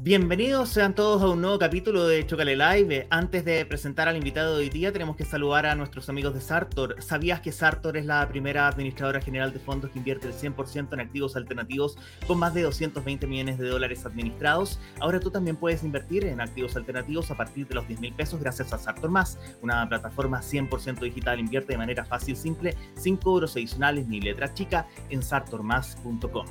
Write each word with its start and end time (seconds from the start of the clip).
Bienvenidos 0.00 0.68
sean 0.68 0.94
todos 0.94 1.20
a 1.22 1.28
un 1.28 1.40
nuevo 1.40 1.58
capítulo 1.58 2.06
de 2.06 2.24
Chocale 2.24 2.54
Live. 2.54 3.08
Antes 3.10 3.44
de 3.44 3.66
presentar 3.66 4.06
al 4.06 4.16
invitado 4.16 4.54
de 4.54 4.62
hoy 4.62 4.68
día, 4.70 4.92
tenemos 4.92 5.16
que 5.16 5.24
saludar 5.24 5.66
a 5.66 5.74
nuestros 5.74 6.08
amigos 6.08 6.34
de 6.34 6.40
Sartor. 6.40 7.02
¿Sabías 7.02 7.40
que 7.40 7.50
Sartor 7.50 7.96
es 7.96 8.06
la 8.06 8.28
primera 8.28 8.68
administradora 8.68 9.20
general 9.20 9.52
de 9.52 9.58
fondos 9.58 9.90
que 9.90 9.98
invierte 9.98 10.28
el 10.28 10.34
100% 10.34 10.92
en 10.92 11.00
activos 11.00 11.34
alternativos 11.34 11.98
con 12.28 12.38
más 12.38 12.54
de 12.54 12.62
220 12.62 13.26
millones 13.26 13.58
de 13.58 13.66
dólares 13.66 14.06
administrados? 14.06 14.78
Ahora 15.00 15.18
tú 15.18 15.32
también 15.32 15.56
puedes 15.56 15.82
invertir 15.82 16.24
en 16.26 16.40
activos 16.40 16.76
alternativos 16.76 17.32
a 17.32 17.36
partir 17.36 17.66
de 17.66 17.74
los 17.74 17.88
10 17.88 18.00
mil 18.00 18.14
pesos 18.14 18.38
gracias 18.38 18.72
a 18.72 18.78
Sartor 18.78 19.10
Más, 19.10 19.36
una 19.62 19.88
plataforma 19.88 20.42
100% 20.42 21.00
digital. 21.00 21.40
Invierte 21.40 21.72
de 21.72 21.78
manera 21.78 22.04
fácil, 22.04 22.36
simple, 22.36 22.76
sin 22.94 23.16
cobros 23.16 23.56
adicionales 23.56 24.06
ni 24.06 24.20
letra 24.20 24.54
chica 24.54 24.86
en 25.10 25.24
sartormas.com. 25.24 26.46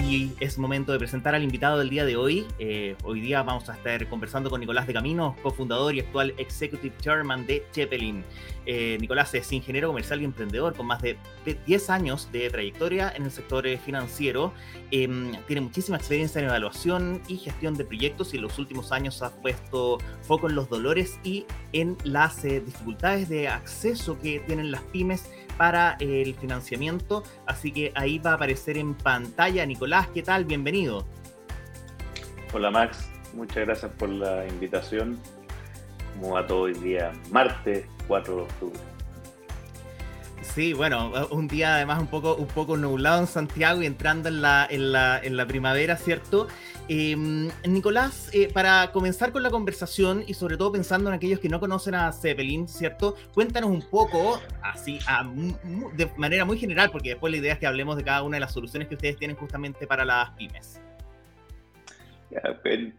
Y 0.00 0.32
es 0.40 0.56
momento 0.56 0.92
de 0.92 0.98
presentar 0.98 1.34
al 1.34 1.42
invitado 1.42 1.78
del 1.78 1.90
día 1.90 2.06
de 2.06 2.16
hoy. 2.16 2.46
Eh, 2.58 2.71
hoy 3.04 3.20
día 3.20 3.42
vamos 3.42 3.68
a 3.68 3.74
estar 3.74 4.08
conversando 4.08 4.50
con 4.50 4.60
Nicolás 4.60 4.86
de 4.86 4.92
Camino, 4.92 5.36
cofundador 5.42 5.94
y 5.94 6.00
actual 6.00 6.34
Executive 6.38 6.94
Chairman 6.98 7.46
de 7.46 7.64
Chepelin. 7.72 8.24
Eh, 8.66 8.96
Nicolás 9.00 9.34
es 9.34 9.52
ingeniero 9.52 9.88
comercial 9.88 10.22
y 10.22 10.24
emprendedor 10.24 10.74
con 10.74 10.86
más 10.86 11.02
de 11.02 11.18
10 11.66 11.90
años 11.90 12.30
de 12.30 12.48
trayectoria 12.50 13.12
en 13.16 13.24
el 13.24 13.30
sector 13.30 13.66
eh, 13.66 13.78
financiero. 13.78 14.52
Em, 14.90 15.32
tiene 15.46 15.60
muchísima 15.60 15.96
experiencia 15.96 16.40
en 16.40 16.46
evaluación 16.46 17.22
y 17.28 17.36
gestión 17.36 17.74
de 17.74 17.84
proyectos 17.84 18.32
y 18.32 18.36
en 18.36 18.42
los 18.42 18.58
últimos 18.58 18.92
años 18.92 19.22
ha 19.22 19.30
puesto 19.30 19.98
foco 20.22 20.48
en 20.48 20.54
los 20.54 20.68
dolores 20.68 21.18
y 21.24 21.46
en 21.72 21.96
las 22.04 22.42
dificultades 22.42 23.28
de 23.28 23.48
acceso 23.48 24.18
que 24.20 24.40
tienen 24.40 24.70
las 24.70 24.82
pymes 24.82 25.30
para 25.56 25.96
el 26.00 26.34
financiamiento. 26.34 27.22
Así 27.46 27.72
que 27.72 27.92
ahí 27.94 28.18
va 28.18 28.32
a 28.32 28.34
aparecer 28.34 28.76
en 28.78 28.94
pantalla. 28.94 29.66
Nicolás, 29.66 30.08
¿qué 30.14 30.22
tal? 30.22 30.44
Bienvenido. 30.44 31.06
Hola 32.54 32.70
Max, 32.70 33.08
muchas 33.32 33.64
gracias 33.64 33.90
por 33.92 34.10
la 34.10 34.46
invitación. 34.46 35.18
Como 36.20 36.36
a 36.36 36.46
todo 36.46 36.68
el 36.68 36.78
día, 36.82 37.10
martes 37.30 37.86
4 38.06 38.36
de 38.36 38.42
octubre. 38.42 38.80
Sí, 40.42 40.74
bueno, 40.74 41.12
un 41.30 41.48
día 41.48 41.76
además 41.76 42.00
un 42.00 42.08
poco, 42.08 42.34
un 42.34 42.48
poco 42.48 42.76
nublado 42.76 43.20
en 43.20 43.26
Santiago 43.26 43.80
y 43.80 43.86
entrando 43.86 44.28
en 44.28 44.42
la, 44.42 44.66
en 44.68 44.92
la, 44.92 45.18
en 45.22 45.38
la 45.38 45.46
primavera, 45.46 45.96
¿cierto? 45.96 46.48
Em, 46.88 47.48
Nicolás, 47.66 48.28
eh, 48.34 48.50
para 48.52 48.92
comenzar 48.92 49.32
con 49.32 49.42
la 49.42 49.50
conversación 49.50 50.22
y 50.26 50.34
sobre 50.34 50.58
todo 50.58 50.72
pensando 50.72 51.08
en 51.08 51.16
aquellos 51.16 51.38
que 51.38 51.48
no 51.48 51.58
conocen 51.58 51.94
a 51.94 52.12
Zeppelin, 52.12 52.68
¿cierto? 52.68 53.14
Cuéntanos 53.32 53.70
un 53.70 53.80
poco, 53.80 54.40
así, 54.62 54.98
de 55.94 56.12
manera 56.18 56.44
muy 56.44 56.58
general, 56.58 56.90
porque 56.90 57.10
después 57.10 57.30
la 57.30 57.38
idea 57.38 57.54
es 57.54 57.58
que 57.58 57.66
hablemos 57.66 57.96
de 57.96 58.04
cada 58.04 58.22
una 58.22 58.36
de 58.36 58.40
las 58.40 58.52
soluciones 58.52 58.88
que 58.88 58.96
ustedes 58.96 59.16
tienen 59.16 59.36
justamente 59.36 59.86
para 59.86 60.04
las 60.04 60.30
pymes. 60.32 60.80
De 62.64 62.92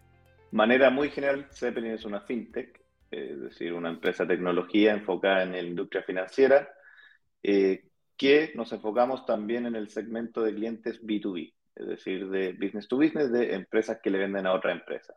manera 0.52 0.90
muy 0.90 1.10
general, 1.10 1.48
Zeppelin 1.52 1.94
es 1.94 2.06
una 2.06 2.22
fintech, 2.22 2.80
es 3.10 3.42
decir, 3.42 3.74
una 3.74 3.90
empresa 3.90 4.24
de 4.24 4.36
tecnología 4.36 4.94
enfocada 4.94 5.44
en 5.44 5.52
la 5.52 5.62
industria 5.62 6.04
financiera, 6.04 6.70
eh, 7.42 7.90
que 8.18 8.52
nos 8.56 8.72
enfocamos 8.72 9.26
también 9.26 9.66
en 9.66 9.76
el 9.76 9.90
segmento 9.90 10.44
de 10.44 10.54
clientes 10.54 11.02
B2B 11.02 11.54
es 11.76 11.88
decir, 11.88 12.30
de 12.30 12.54
business 12.54 12.88
to 12.88 12.98
business, 12.98 13.32
de 13.32 13.54
empresas 13.54 14.00
que 14.02 14.10
le 14.10 14.20
venden 14.20 14.46
a 14.46 14.54
otras 14.54 14.76
empresas, 14.76 15.16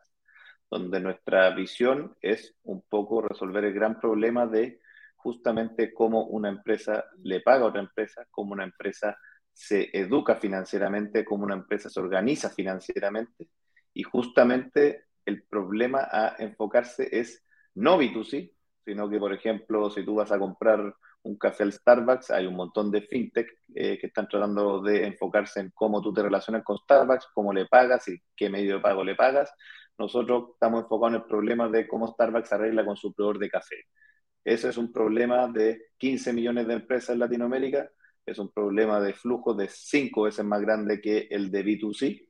donde 0.69 0.99
nuestra 0.99 1.49
visión 1.51 2.15
es 2.21 2.55
un 2.63 2.81
poco 2.81 3.21
resolver 3.21 3.65
el 3.65 3.73
gran 3.73 3.99
problema 3.99 4.47
de 4.47 4.79
justamente 5.15 5.93
cómo 5.93 6.25
una 6.25 6.49
empresa 6.49 7.05
le 7.23 7.41
paga 7.41 7.65
a 7.65 7.67
otra 7.67 7.81
empresa, 7.81 8.25
cómo 8.31 8.53
una 8.53 8.63
empresa 8.63 9.17
se 9.51 9.89
educa 9.93 10.35
financieramente, 10.35 11.25
cómo 11.25 11.43
una 11.43 11.55
empresa 11.55 11.89
se 11.89 11.99
organiza 11.99 12.49
financieramente. 12.49 13.49
Y 13.97 14.03
justamente 14.03 15.05
el 15.25 15.41
problema 15.41 16.07
a 16.11 16.35
enfocarse 16.37 17.09
es 17.11 17.43
no 17.73 17.97
B2C, 17.97 18.53
sino 18.85 19.09
que, 19.09 19.17
por 19.17 19.33
ejemplo, 19.33 19.89
si 19.89 20.05
tú 20.05 20.13
vas 20.13 20.31
a 20.31 20.37
comprar 20.37 20.93
un 21.23 21.35
café 21.35 21.63
al 21.63 21.73
Starbucks, 21.73 22.29
hay 22.29 22.45
un 22.45 22.55
montón 22.55 22.91
de 22.91 23.01
fintech 23.01 23.49
eh, 23.73 23.97
que 23.97 24.05
están 24.05 24.27
tratando 24.27 24.83
de 24.83 25.07
enfocarse 25.07 25.61
en 25.61 25.71
cómo 25.73 25.99
tú 25.99 26.13
te 26.13 26.21
relacionas 26.21 26.63
con 26.63 26.77
Starbucks, 26.77 27.29
cómo 27.33 27.51
le 27.51 27.65
pagas 27.65 28.07
y 28.09 28.21
qué 28.35 28.51
medio 28.51 28.75
de 28.75 28.81
pago 28.81 29.03
le 29.03 29.15
pagas. 29.15 29.51
Nosotros 29.97 30.51
estamos 30.53 30.83
enfocados 30.83 31.15
en 31.15 31.21
el 31.23 31.27
problema 31.27 31.67
de 31.67 31.87
cómo 31.87 32.05
Starbucks 32.05 32.53
arregla 32.53 32.85
con 32.85 32.97
su 32.97 33.15
proveedor 33.15 33.39
de 33.39 33.49
café. 33.49 33.77
Ese 34.43 34.69
es 34.69 34.77
un 34.77 34.93
problema 34.93 35.47
de 35.47 35.87
15 35.97 36.33
millones 36.33 36.67
de 36.67 36.75
empresas 36.75 37.15
en 37.15 37.19
Latinoamérica, 37.19 37.89
es 38.27 38.37
un 38.37 38.51
problema 38.51 39.01
de 39.01 39.13
flujo 39.13 39.55
de 39.55 39.67
5 39.69 40.21
veces 40.21 40.45
más 40.45 40.61
grande 40.61 41.01
que 41.01 41.27
el 41.31 41.49
de 41.49 41.65
B2C 41.65 42.26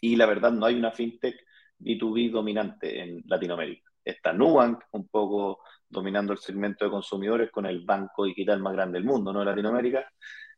y 0.00 0.16
la 0.16 0.26
verdad 0.26 0.52
no 0.52 0.66
hay 0.66 0.74
una 0.74 0.92
fintech 0.92 1.36
B2B 1.78 2.30
dominante 2.30 3.00
en 3.00 3.22
Latinoamérica. 3.26 3.90
Está 4.04 4.32
Nubank 4.32 4.84
un 4.92 5.08
poco 5.08 5.60
dominando 5.88 6.32
el 6.32 6.38
segmento 6.38 6.84
de 6.84 6.90
consumidores 6.90 7.50
con 7.50 7.66
el 7.66 7.84
banco 7.84 8.24
digital 8.24 8.60
más 8.60 8.72
grande 8.72 8.98
del 8.98 9.06
mundo, 9.06 9.32
¿no? 9.32 9.44
Latinoamérica. 9.44 10.10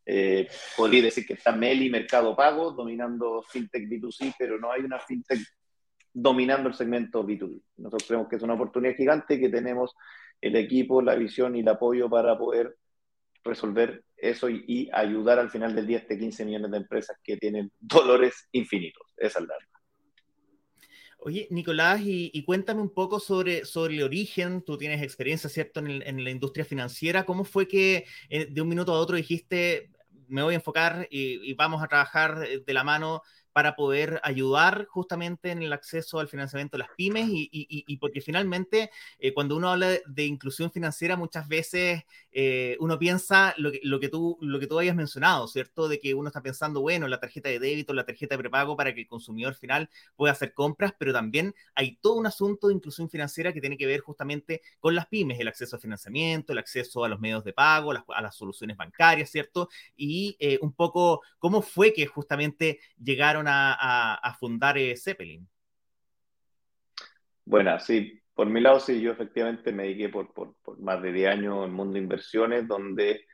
Eh, 0.05 0.49
podría 0.77 1.03
decir 1.03 1.27
que 1.27 1.35
está 1.35 1.53
Meli, 1.53 1.91
Mercado 1.91 2.35
Pago, 2.35 2.73
dominando 2.73 3.43
FinTech 3.43 3.89
B2C, 3.89 4.35
pero 4.39 4.59
no 4.59 4.73
hay 4.73 4.83
una 4.83 4.99
FinTech 4.99 5.41
dominando 6.13 6.69
el 6.69 6.75
segmento 6.75 7.25
B2B. 7.25 7.61
Nosotros 7.77 8.05
creemos 8.07 8.29
que 8.29 8.37
es 8.37 8.43
una 8.43 8.55
oportunidad 8.55 8.97
gigante 8.97 9.35
y 9.35 9.41
que 9.41 9.49
tenemos 9.49 9.95
el 10.41 10.57
equipo, 10.57 11.03
la 11.03 11.15
visión 11.15 11.57
y 11.57 11.61
el 11.61 11.69
apoyo 11.69 12.09
para 12.09 12.39
poder 12.39 12.77
resolver 13.45 14.05
eso 14.17 14.49
y, 14.51 14.91
ayudar 14.93 15.39
al 15.39 15.51
final 15.51 15.75
del 15.75 15.87
día 15.87 15.99
a 15.99 16.01
este 16.01 16.19
15 16.19 16.45
millones 16.45 16.71
de 16.71 16.77
empresas 16.79 17.17
que 17.23 17.37
tienen 17.37 17.71
dolores 17.79 18.49
infinitos. 18.53 19.08
Es 19.19 19.35
la 19.35 19.41
verdad. 19.41 19.79
Oye, 21.21 21.49
Nicolás, 21.51 22.01
y, 22.05 22.43
cuéntame 22.45 22.81
un 22.81 22.95
poco 22.95 23.19
sobre, 23.19 23.65
sobre 23.65 23.97
el 23.97 24.05
origen. 24.05 24.63
Tú 24.63 24.79
tienes 24.79 25.03
experiencia, 25.03 25.51
¿cierto?, 25.51 25.81
en, 25.81 26.25
la 26.25 26.31
industria 26.31 26.65
financiera. 26.65 27.25
¿Cómo 27.25 27.45
fue 27.45 27.67
que 27.67 28.07
eh, 28.31 28.47
de 28.47 28.61
un 28.63 28.69
minuto 28.69 28.93
a 28.93 29.01
otro 29.01 29.17
dijiste, 29.17 29.91
me 30.29 30.43
voy 30.43 30.55
a 30.55 30.57
enfocar 30.59 31.09
y, 31.11 31.53
vamos 31.55 31.83
a 31.83 31.89
trabajar 31.89 32.45
eh, 32.47 32.63
de 32.65 32.73
la 32.73 32.85
mano 32.85 33.23
para 33.59 33.75
poder 33.75 34.21
ayudar 34.23 34.87
justamente 34.89 35.51
en 35.51 35.65
el 35.65 35.73
acceso 35.73 36.21
al 36.21 36.29
financiamiento 36.29 36.77
de 36.77 36.85
las 36.85 36.91
pymes 36.97 37.27
y, 37.29 37.97
porque 37.97 38.21
finalmente 38.21 38.89
eh, 39.19 39.35
cuando 39.35 39.57
uno 39.57 39.73
habla 39.73 39.99
de, 40.07 40.25
inclusión 40.25 40.71
financiera 40.71 41.17
muchas 41.17 41.49
veces 41.49 42.05
eh, 42.31 42.77
uno 42.79 43.01
piensa 43.01 43.55
lo 43.57 43.73
que, 43.73 43.81
lo, 43.83 43.99
que 43.99 44.09
tú, 44.11 44.39
lo 44.41 44.61
que 44.61 44.69
tú 44.69 44.79
hayas 44.79 44.95
mencionado, 44.95 45.49
¿cierto? 45.49 45.89
De 45.89 45.99
que 45.99 46.15
uno 46.15 46.29
está 46.29 46.41
pensando, 46.41 46.83
bueno, 46.83 47.09
la 47.09 47.19
tarjeta 47.19 47.49
de 47.49 47.59
débito, 47.59 47.93
la 47.95 48.07
tarjeta 48.07 48.37
de 48.37 48.39
prepago 48.39 48.77
para 48.77 48.95
que 48.95 49.01
el 49.01 49.09
consumidor 49.09 49.57
final 49.57 49.91
pueda 50.15 50.35
hacer 50.35 50.55
compras, 50.55 50.93
pero 50.97 51.13
también 51.13 51.53
hay 51.75 51.97
todo 51.97 52.15
un 52.15 52.27
asunto 52.29 52.69
de 52.69 52.75
inclusión 52.75 53.11
financiera 53.11 53.53
que 53.53 53.61
tiene 53.61 53.77
que 53.77 53.87
ver 53.87 54.03
justamente 54.03 54.63
con 54.79 54.95
las 54.95 55.07
pymes, 55.09 55.41
el 55.41 55.49
acceso 55.49 55.75
a 55.75 55.81
financiamiento, 55.81 56.53
el 56.53 56.59
acceso 56.59 57.03
a 57.03 57.09
los 57.09 57.19
medios 57.19 57.43
de 57.43 57.53
pago, 57.53 57.91
a 57.91 58.23
las 58.23 58.37
soluciones 58.37 58.77
bancarias, 58.77 59.31
¿cierto? 59.31 59.69
Y 59.97 60.37
eh, 60.39 60.61
un 60.63 60.73
poco 60.73 61.23
cómo 61.41 61.61
fue 61.61 61.93
que 61.93 62.07
justamente 62.07 62.79
llegaron 63.03 63.48
a, 63.49 64.37
fundar 64.39 64.79
eh, 64.79 64.97
Zeppelin? 64.97 65.49
Bueno, 67.45 67.79
sí, 67.81 68.21
por 68.35 68.49
mi 68.49 68.61
lado 68.61 68.79
sí, 68.81 69.01
yo 69.01 69.13
efectivamente 69.13 69.73
me 69.73 69.85
dediqué 69.85 70.09
por, 70.09 70.33
por, 70.33 70.55
más 70.81 71.03
de 71.03 71.13
10 71.13 71.31
años 71.31 71.67
en 71.67 71.73
mundo 71.73 71.95
de 71.95 72.01
inversiones, 72.01 72.69
donde 72.69 73.27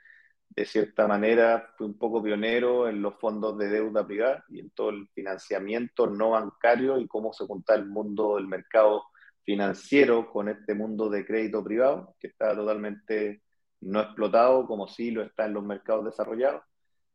de 0.48 0.64
cierta 0.64 1.08
manera 1.08 1.72
fui 1.76 1.86
un 1.86 1.98
poco 1.98 2.22
pionero 2.22 2.88
en 2.88 3.02
los 3.02 3.14
fondos 3.18 3.58
de 3.58 3.68
deuda 3.68 4.06
privada 4.06 4.44
y 4.48 4.60
en 4.60 4.70
todo 4.70 4.90
el 4.90 5.08
financiamiento 5.08 6.06
no 6.06 6.30
bancario 6.30 6.98
y 6.98 7.08
cómo 7.08 7.32
se 7.32 7.44
junta 7.44 7.74
el 7.74 7.86
mundo 7.86 8.36
del 8.36 8.46
mercado 8.46 9.02
financiero 9.42 10.30
con 10.30 10.48
este 10.48 10.74
mundo 10.74 11.10
de 11.10 11.26
crédito 11.26 11.62
privado, 11.62 12.16
que 12.18 12.28
está 12.28 12.54
totalmente 12.54 13.42
no 13.80 14.00
explotado 14.00 14.66
como 14.66 14.88
sí 14.88 15.10
lo 15.10 15.22
está 15.22 15.46
en 15.46 15.54
los 15.54 15.64
mercados 15.64 16.06
desarrollados. 16.06 16.62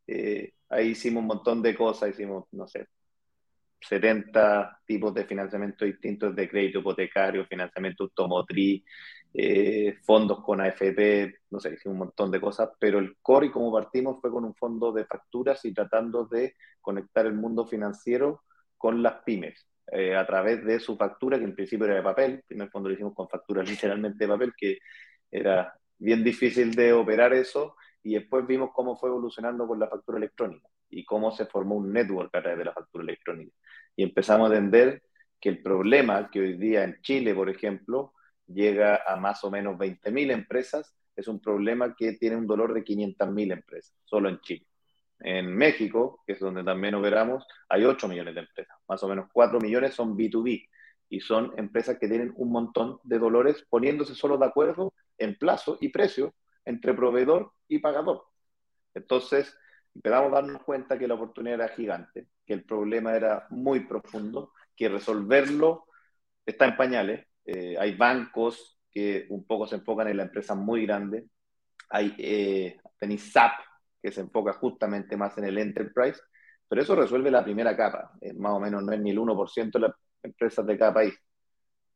Eh, 0.05 0.53
ahí 0.69 0.89
hicimos 0.89 1.21
un 1.21 1.27
montón 1.27 1.61
de 1.61 1.75
cosas, 1.75 2.09
hicimos, 2.11 2.45
no 2.51 2.67
sé, 2.67 2.87
70 3.81 4.81
tipos 4.85 5.13
de 5.13 5.25
financiamiento 5.25 5.85
distintos 5.85 6.35
de 6.35 6.49
crédito 6.49 6.79
hipotecario, 6.79 7.45
financiamiento 7.45 8.03
automotriz, 8.03 8.83
eh, 9.33 9.97
fondos 10.03 10.43
con 10.43 10.59
AFP, 10.61 11.33
no 11.51 11.59
sé, 11.59 11.73
hicimos 11.73 11.93
un 11.93 11.99
montón 11.99 12.31
de 12.31 12.41
cosas, 12.41 12.69
pero 12.79 12.99
el 12.99 13.17
core 13.21 13.47
y 13.47 13.51
como 13.51 13.71
partimos 13.71 14.19
fue 14.21 14.31
con 14.31 14.43
un 14.45 14.55
fondo 14.55 14.91
de 14.91 15.05
facturas 15.05 15.63
y 15.65 15.73
tratando 15.73 16.25
de 16.25 16.55
conectar 16.81 17.25
el 17.25 17.33
mundo 17.33 17.65
financiero 17.65 18.43
con 18.77 19.01
las 19.03 19.23
pymes. 19.23 19.65
Eh, 19.91 20.15
a 20.15 20.25
través 20.25 20.63
de 20.65 20.79
su 20.79 20.95
factura, 20.97 21.39
que 21.39 21.45
en 21.45 21.55
principio 21.55 21.85
era 21.85 21.95
de 21.95 22.03
papel, 22.03 22.43
el 22.47 22.69
fondo 22.69 22.89
lo 22.89 22.95
hicimos 22.95 23.13
con 23.15 23.27
facturas 23.27 23.67
literalmente 23.69 24.25
de 24.25 24.27
papel, 24.31 24.53
que 24.55 24.77
era 25.31 25.73
bien 25.97 26.23
difícil 26.23 26.73
de 26.73 26.93
operar 26.93 27.33
eso, 27.33 27.75
y 28.03 28.13
después 28.13 28.45
vimos 28.47 28.71
cómo 28.73 28.95
fue 28.97 29.09
evolucionando 29.09 29.67
con 29.67 29.79
la 29.79 29.87
factura 29.87 30.17
electrónica 30.17 30.67
y 30.89 31.05
cómo 31.05 31.31
se 31.31 31.45
formó 31.45 31.75
un 31.75 31.91
network 31.91 32.33
a 32.35 32.41
través 32.41 32.59
de 32.59 32.65
la 32.65 32.73
factura 32.73 33.03
electrónica. 33.03 33.51
Y 33.95 34.03
empezamos 34.03 34.51
a 34.51 34.55
entender 34.55 35.03
que 35.39 35.49
el 35.49 35.61
problema 35.61 36.29
que 36.29 36.39
hoy 36.39 36.57
día 36.57 36.83
en 36.83 36.99
Chile, 37.01 37.33
por 37.35 37.49
ejemplo, 37.49 38.13
llega 38.47 39.01
a 39.05 39.15
más 39.15 39.43
o 39.43 39.51
menos 39.51 39.77
20.000 39.77 40.31
empresas, 40.31 40.95
es 41.15 41.27
un 41.27 41.39
problema 41.39 41.95
que 41.95 42.13
tiene 42.13 42.37
un 42.37 42.47
dolor 42.47 42.73
de 42.73 42.83
500.000 42.83 43.51
empresas, 43.51 43.95
solo 44.05 44.29
en 44.29 44.39
Chile. 44.39 44.65
En 45.19 45.53
México, 45.53 46.23
que 46.25 46.33
es 46.33 46.39
donde 46.39 46.63
también 46.63 46.95
operamos, 46.95 47.45
hay 47.67 47.83
8 47.83 48.07
millones 48.07 48.35
de 48.35 48.41
empresas. 48.41 48.77
Más 48.87 49.03
o 49.03 49.07
menos 49.07 49.29
4 49.33 49.59
millones 49.59 49.93
son 49.93 50.17
B2B 50.17 50.67
y 51.09 51.19
son 51.19 51.53
empresas 51.57 51.97
que 51.99 52.07
tienen 52.07 52.33
un 52.37 52.51
montón 52.51 52.99
de 53.03 53.19
dolores 53.19 53.65
poniéndose 53.69 54.15
solo 54.15 54.37
de 54.37 54.45
acuerdo 54.45 54.93
en 55.17 55.35
plazo 55.37 55.77
y 55.81 55.89
precio 55.89 56.33
entre 56.69 56.93
proveedor 56.93 57.51
y 57.67 57.79
pagador. 57.79 58.25
Entonces, 58.93 59.57
empezamos 59.95 60.31
a 60.31 60.35
darnos 60.35 60.63
cuenta 60.63 60.99
que 60.99 61.07
la 61.07 61.15
oportunidad 61.15 61.55
era 61.55 61.69
gigante, 61.69 62.27
que 62.45 62.53
el 62.53 62.63
problema 62.63 63.15
era 63.15 63.47
muy 63.49 63.81
profundo, 63.81 64.53
que 64.75 64.87
resolverlo 64.87 65.85
está 66.45 66.65
en 66.65 66.77
pañales. 66.77 67.25
Eh, 67.43 67.75
hay 67.79 67.95
bancos 67.95 68.79
que 68.91 69.25
un 69.29 69.45
poco 69.45 69.65
se 69.65 69.77
enfocan 69.77 70.07
en 70.09 70.17
la 70.17 70.23
empresa 70.23 70.53
muy 70.53 70.85
grande. 70.85 71.25
Hay 71.89 72.13
eh, 72.19 72.77
SAP, 73.17 73.53
que 74.01 74.11
se 74.11 74.21
enfoca 74.21 74.53
justamente 74.53 75.17
más 75.17 75.37
en 75.39 75.45
el 75.45 75.57
enterprise, 75.57 76.21
pero 76.67 76.83
eso 76.83 76.95
resuelve 76.95 77.31
la 77.31 77.43
primera 77.43 77.75
capa. 77.75 78.11
Eh, 78.21 78.33
más 78.33 78.53
o 78.53 78.59
menos 78.59 78.83
no 78.83 78.93
es 78.93 78.99
ni 79.01 79.09
el 79.09 79.17
1% 79.17 79.71
de 79.71 79.79
las 79.79 79.95
empresas 80.21 80.65
de 80.67 80.77
cada 80.77 80.93
país. 80.93 81.15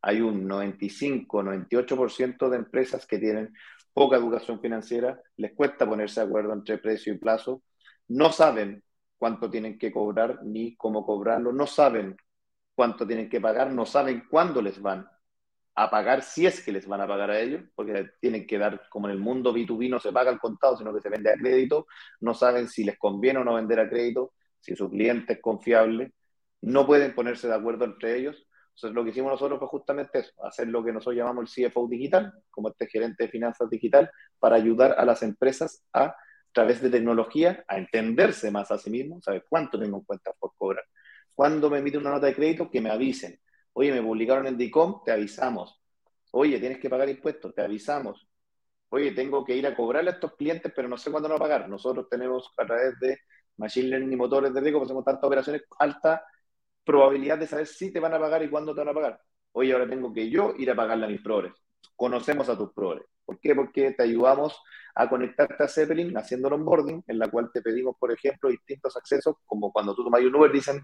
Hay 0.03 0.21
un 0.21 0.47
95, 0.47 1.43
98% 1.43 2.49
de 2.49 2.57
empresas 2.57 3.07
que 3.07 3.17
tienen 3.17 3.53
poca 3.93 4.17
educación 4.17 4.59
financiera, 4.59 5.19
les 5.37 5.53
cuesta 5.53 5.87
ponerse 5.87 6.19
de 6.19 6.27
acuerdo 6.27 6.53
entre 6.53 6.77
precio 6.77 7.13
y 7.13 7.17
plazo, 7.17 7.63
no 8.09 8.31
saben 8.31 8.83
cuánto 9.17 9.49
tienen 9.49 9.79
que 9.79 9.91
cobrar 9.91 10.43
ni 10.43 10.75
cómo 10.75 11.05
cobrarlo, 11.05 11.53
no 11.53 11.65
saben 11.67 12.17
cuánto 12.75 13.07
tienen 13.07 13.29
que 13.29 13.39
pagar, 13.39 13.71
no 13.71 13.85
saben 13.85 14.25
cuándo 14.29 14.61
les 14.61 14.81
van 14.81 15.07
a 15.75 15.89
pagar, 15.89 16.21
si 16.21 16.45
es 16.45 16.63
que 16.63 16.71
les 16.71 16.87
van 16.87 17.01
a 17.01 17.07
pagar 17.07 17.31
a 17.31 17.39
ellos, 17.39 17.63
porque 17.73 18.09
tienen 18.19 18.45
que 18.45 18.57
dar, 18.57 18.87
como 18.89 19.07
en 19.07 19.13
el 19.13 19.19
mundo 19.19 19.53
B2B 19.53 19.89
no 19.89 19.99
se 19.99 20.11
paga 20.11 20.29
al 20.31 20.39
contado, 20.39 20.77
sino 20.77 20.93
que 20.93 21.01
se 21.01 21.09
vende 21.09 21.31
a 21.31 21.35
crédito, 21.35 21.87
no 22.19 22.33
saben 22.33 22.67
si 22.67 22.83
les 22.83 22.97
conviene 22.97 23.39
o 23.39 23.43
no 23.43 23.55
vender 23.55 23.79
a 23.79 23.89
crédito, 23.89 24.33
si 24.59 24.75
su 24.75 24.89
cliente 24.89 25.33
es 25.33 25.41
confiable, 25.41 26.13
no 26.61 26.85
pueden 26.85 27.15
ponerse 27.15 27.47
de 27.47 27.55
acuerdo 27.55 27.85
entre 27.85 28.17
ellos. 28.17 28.47
Entonces, 28.75 28.95
lo 28.95 29.03
que 29.03 29.11
hicimos 29.11 29.31
nosotros 29.31 29.59
fue 29.59 29.67
justamente 29.67 30.19
eso, 30.19 30.31
hacer 30.43 30.67
lo 30.67 30.83
que 30.83 30.91
nosotros 30.91 31.15
llamamos 31.15 31.57
el 31.57 31.69
CFO 31.69 31.87
digital, 31.87 32.33
como 32.49 32.69
este 32.69 32.87
gerente 32.87 33.25
de 33.25 33.29
finanzas 33.29 33.69
digital, 33.69 34.09
para 34.39 34.55
ayudar 34.55 34.95
a 34.97 35.05
las 35.05 35.21
empresas 35.21 35.85
a, 35.93 36.05
a 36.05 36.15
través 36.51 36.81
de 36.81 36.89
tecnología, 36.89 37.63
a 37.67 37.77
entenderse 37.77 38.49
más 38.51 38.71
a 38.71 38.77
sí 38.77 38.89
mismos, 38.89 39.23
saber 39.23 39.45
cuánto 39.47 39.79
tengo 39.79 39.97
en 39.97 40.03
cuenta 40.03 40.33
por 40.39 40.53
cobrar. 40.57 40.83
Cuando 41.35 41.69
me 41.69 41.79
emite 41.79 41.97
una 41.97 42.11
nota 42.11 42.27
de 42.27 42.35
crédito, 42.35 42.69
que 42.69 42.81
me 42.81 42.89
avisen. 42.89 43.39
Oye, 43.73 43.91
me 43.91 44.01
publicaron 44.01 44.47
en 44.47 44.57
DICOM, 44.57 45.03
te 45.03 45.11
avisamos. 45.11 45.81
Oye, 46.31 46.59
tienes 46.59 46.79
que 46.79 46.89
pagar 46.89 47.09
impuestos, 47.09 47.53
te 47.53 47.61
avisamos. 47.61 48.27
Oye, 48.89 49.11
tengo 49.11 49.43
que 49.43 49.55
ir 49.55 49.65
a 49.65 49.75
cobrarle 49.75 50.11
a 50.11 50.13
estos 50.13 50.35
clientes, 50.35 50.71
pero 50.75 50.87
no 50.87 50.97
sé 50.97 51.11
cuándo 51.11 51.29
no 51.29 51.37
pagar. 51.37 51.69
Nosotros 51.69 52.07
tenemos 52.09 52.51
a 52.57 52.65
través 52.65 52.99
de 52.99 53.19
Machine 53.57 53.89
Learning 53.89 54.13
y 54.13 54.15
motores 54.15 54.53
de 54.53 54.61
riesgo, 54.61 54.83
hacemos 54.83 55.05
tantas 55.05 55.23
operaciones, 55.23 55.63
alta 55.79 56.23
probabilidad 56.83 57.37
de 57.37 57.47
saber 57.47 57.67
si 57.67 57.91
te 57.91 57.99
van 57.99 58.13
a 58.13 58.19
pagar 58.19 58.43
y 58.43 58.49
cuándo 58.49 58.73
te 58.73 58.81
van 58.81 58.89
a 58.89 58.93
pagar. 58.93 59.21
Oye, 59.53 59.73
ahora 59.73 59.87
tengo 59.87 60.13
que 60.13 60.29
yo 60.29 60.53
ir 60.57 60.69
a 60.71 60.75
pagarle 60.75 61.05
a 61.05 61.09
mis 61.09 61.21
proveedores. 61.21 61.53
Conocemos 61.95 62.49
a 62.49 62.57
tus 62.57 62.73
proveedores. 62.73 63.07
¿Por 63.25 63.39
qué? 63.39 63.55
Porque 63.55 63.91
te 63.91 64.03
ayudamos 64.03 64.59
a 64.95 65.09
conectarte 65.09 65.63
a 65.63 65.67
Zeppelin 65.67 66.15
haciendo 66.17 66.47
el 66.47 66.55
onboarding, 66.55 67.03
en 67.07 67.19
la 67.19 67.27
cual 67.29 67.49
te 67.51 67.61
pedimos, 67.61 67.95
por 67.97 68.11
ejemplo, 68.11 68.49
distintos 68.49 68.95
accesos, 68.97 69.35
como 69.45 69.71
cuando 69.71 69.95
tú 69.95 70.03
tomas 70.03 70.21
un 70.21 70.35
Uber, 70.35 70.51
dicen, 70.51 70.83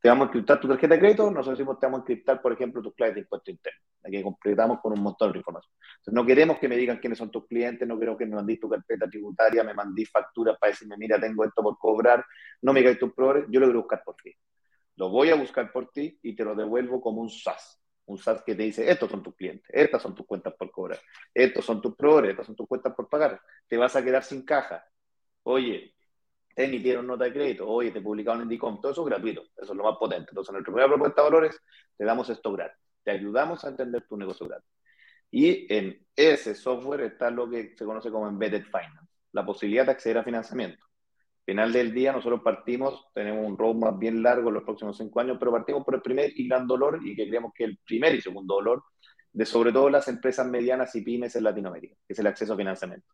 te 0.00 0.08
vamos 0.08 0.26
a 0.26 0.28
encriptar 0.28 0.58
tu 0.58 0.68
tarjeta 0.68 0.94
de 0.94 1.00
crédito, 1.00 1.30
nosotros 1.30 1.58
decimos, 1.58 1.78
te 1.78 1.86
vamos 1.86 2.00
a 2.00 2.02
encriptar, 2.02 2.42
por 2.42 2.52
ejemplo, 2.52 2.82
tus 2.82 2.94
claves 2.94 3.14
de 3.14 3.20
impuesto 3.20 3.50
interno. 3.50 3.80
Aquí 4.04 4.22
completamos 4.22 4.80
con 4.80 4.92
un 4.92 5.00
montón 5.00 5.30
de 5.32 5.38
información. 5.38 5.72
No 6.06 6.26
queremos 6.26 6.58
que 6.58 6.68
me 6.68 6.76
digan 6.76 6.98
quiénes 6.98 7.18
son 7.18 7.30
tus 7.30 7.46
clientes, 7.46 7.86
no 7.86 7.98
queremos 7.98 8.18
que 8.18 8.26
me 8.26 8.34
mandéis 8.34 8.58
tu 8.58 8.68
carpeta 8.68 9.08
tributaria, 9.08 9.62
me 9.62 9.74
mandéis 9.74 10.10
facturas 10.10 10.56
para 10.58 10.72
decirme, 10.72 10.96
mira, 10.98 11.20
tengo 11.20 11.44
esto 11.44 11.62
por 11.62 11.78
cobrar, 11.78 12.24
no 12.62 12.72
me 12.72 12.80
digáis 12.80 12.98
tus 12.98 13.12
proveedores, 13.12 13.48
yo 13.50 13.60
lo 13.60 13.66
quiero 13.66 13.80
buscar 13.80 14.02
por 14.04 14.16
ti. 14.16 14.34
Lo 14.96 15.08
voy 15.08 15.30
a 15.30 15.34
buscar 15.34 15.72
por 15.72 15.90
ti 15.90 16.18
y 16.22 16.34
te 16.34 16.44
lo 16.44 16.54
devuelvo 16.54 17.00
como 17.00 17.22
un 17.22 17.30
SaaS. 17.30 17.80
Un 18.06 18.18
SaaS 18.18 18.42
que 18.42 18.54
te 18.54 18.64
dice, 18.64 18.90
estos 18.90 19.10
son 19.10 19.22
tus 19.22 19.34
clientes, 19.34 19.64
estas 19.68 20.02
son 20.02 20.14
tus 20.14 20.26
cuentas 20.26 20.54
por 20.58 20.70
cobrar, 20.70 20.98
estos 21.32 21.64
son 21.64 21.80
tus 21.80 21.94
proveedores, 21.96 22.30
estas 22.32 22.46
son 22.46 22.56
tus 22.56 22.66
cuentas 22.66 22.94
por 22.94 23.08
pagar. 23.08 23.40
Te 23.68 23.76
vas 23.76 23.94
a 23.96 24.04
quedar 24.04 24.24
sin 24.24 24.44
caja. 24.44 24.84
Oye, 25.44 25.94
te 26.54 26.64
emitieron 26.64 27.06
nota 27.06 27.24
de 27.24 27.32
crédito, 27.32 27.66
oye, 27.66 27.90
te 27.90 28.00
publicaron 28.00 28.42
en 28.42 28.48
DICOM, 28.48 28.80
todo 28.80 28.92
eso 28.92 29.02
es 29.02 29.08
gratuito, 29.08 29.42
eso 29.56 29.72
es 29.72 29.76
lo 29.76 29.84
más 29.84 29.96
potente. 29.96 30.30
Entonces, 30.30 30.50
en 30.50 30.54
nuestra 30.54 30.72
primera 30.72 30.88
propuesta 30.88 31.22
de 31.22 31.30
valores, 31.30 31.60
te 31.96 32.04
damos 32.04 32.28
esto 32.28 32.52
gratis, 32.52 32.78
te 33.02 33.10
ayudamos 33.12 33.64
a 33.64 33.68
entender 33.68 34.06
tu 34.06 34.16
negocio 34.16 34.46
gratis. 34.46 34.68
Y 35.30 35.72
en 35.72 36.06
ese 36.14 36.54
software 36.54 37.02
está 37.02 37.30
lo 37.30 37.48
que 37.48 37.74
se 37.76 37.84
conoce 37.86 38.10
como 38.10 38.28
Embedded 38.28 38.64
Finance, 38.64 39.10
la 39.32 39.46
posibilidad 39.46 39.86
de 39.86 39.92
acceder 39.92 40.18
a 40.18 40.24
financiamiento 40.24 40.84
final 41.44 41.72
del 41.72 41.92
día 41.92 42.12
nosotros 42.12 42.40
partimos, 42.42 43.06
tenemos 43.14 43.44
un 43.46 43.58
roadmap 43.58 43.98
bien 43.98 44.22
largo 44.22 44.48
en 44.48 44.54
los 44.54 44.64
próximos 44.64 44.96
cinco 44.96 45.20
años, 45.20 45.36
pero 45.38 45.50
partimos 45.50 45.84
por 45.84 45.94
el 45.94 46.02
primer 46.02 46.32
y 46.38 46.46
gran 46.46 46.66
dolor 46.66 47.00
y 47.02 47.16
que 47.16 47.28
creemos 47.28 47.52
que 47.54 47.64
el 47.64 47.78
primer 47.78 48.14
y 48.14 48.20
segundo 48.20 48.54
dolor 48.54 48.84
de 49.32 49.46
sobre 49.46 49.72
todo 49.72 49.88
las 49.90 50.06
empresas 50.08 50.46
medianas 50.46 50.94
y 50.94 51.02
pymes 51.02 51.34
en 51.36 51.44
Latinoamérica, 51.44 51.96
que 52.06 52.12
es 52.12 52.18
el 52.18 52.26
acceso 52.26 52.52
a 52.52 52.56
financiamiento. 52.56 53.06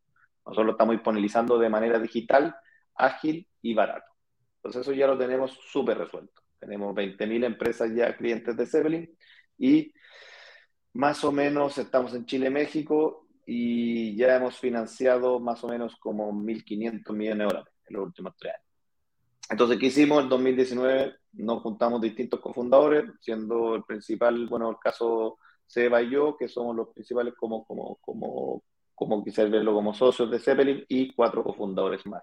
Nosotros 0.44 0.66
lo 0.66 0.72
estamos 0.72 0.94
disponibilizando 0.94 1.58
de 1.58 1.68
manera 1.68 1.98
digital, 1.98 2.54
ágil 2.96 3.46
y 3.62 3.74
barato. 3.74 4.10
Entonces 4.56 4.82
eso 4.82 4.92
ya 4.92 5.06
lo 5.06 5.16
tenemos 5.16 5.52
súper 5.70 5.98
resuelto. 5.98 6.42
Tenemos 6.58 6.94
20.000 6.94 7.44
empresas 7.44 7.94
ya 7.94 8.16
clientes 8.16 8.56
de 8.56 8.66
Zeppelin 8.66 9.16
y 9.56 9.92
más 10.94 11.22
o 11.24 11.30
menos 11.30 11.78
estamos 11.78 12.12
en 12.14 12.26
Chile, 12.26 12.50
México 12.50 13.28
y 13.46 14.16
ya 14.16 14.36
hemos 14.36 14.58
financiado 14.58 15.38
más 15.38 15.62
o 15.62 15.68
menos 15.68 15.96
como 15.96 16.32
1.500 16.32 17.12
millones 17.14 17.38
de 17.38 17.44
dólares 17.44 17.77
en 17.88 17.96
los 17.96 18.06
últimos 18.06 18.34
tres 18.38 18.54
años. 18.54 18.68
Entonces, 19.50 19.78
¿qué 19.78 19.86
hicimos? 19.86 20.22
En 20.22 20.28
2019 20.28 21.14
nos 21.32 21.62
juntamos 21.62 22.00
distintos 22.00 22.40
cofundadores, 22.40 23.04
siendo 23.20 23.74
el 23.74 23.84
principal, 23.84 24.46
bueno, 24.46 24.70
el 24.70 24.76
caso 24.78 25.38
Seba 25.66 26.02
y 26.02 26.10
yo, 26.10 26.36
que 26.36 26.48
somos 26.48 26.76
los 26.76 26.88
principales 26.88 27.34
como, 27.34 27.64
como, 27.64 27.96
como, 27.96 28.62
como 28.94 29.24
quizás 29.24 29.50
verlo 29.50 29.72
como 29.74 29.94
socios 29.94 30.30
de 30.30 30.38
Zeppelin, 30.38 30.84
y 30.88 31.14
cuatro 31.14 31.42
cofundadores 31.42 32.04
más. 32.06 32.22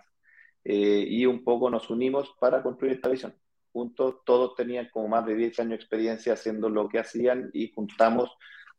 Eh, 0.63 1.05
y 1.07 1.25
un 1.25 1.43
poco 1.43 1.69
nos 1.69 1.89
unimos 1.89 2.35
para 2.39 2.61
construir 2.61 2.93
esta 2.93 3.09
visión. 3.09 3.35
Juntos 3.71 4.23
todos 4.25 4.55
tenían 4.55 4.89
como 4.91 5.07
más 5.07 5.25
de 5.25 5.35
10 5.35 5.59
años 5.59 5.69
de 5.71 5.75
experiencia 5.75 6.33
haciendo 6.33 6.69
lo 6.69 6.87
que 6.89 6.99
hacían 6.99 7.49
y 7.53 7.71
juntamos, 7.71 8.31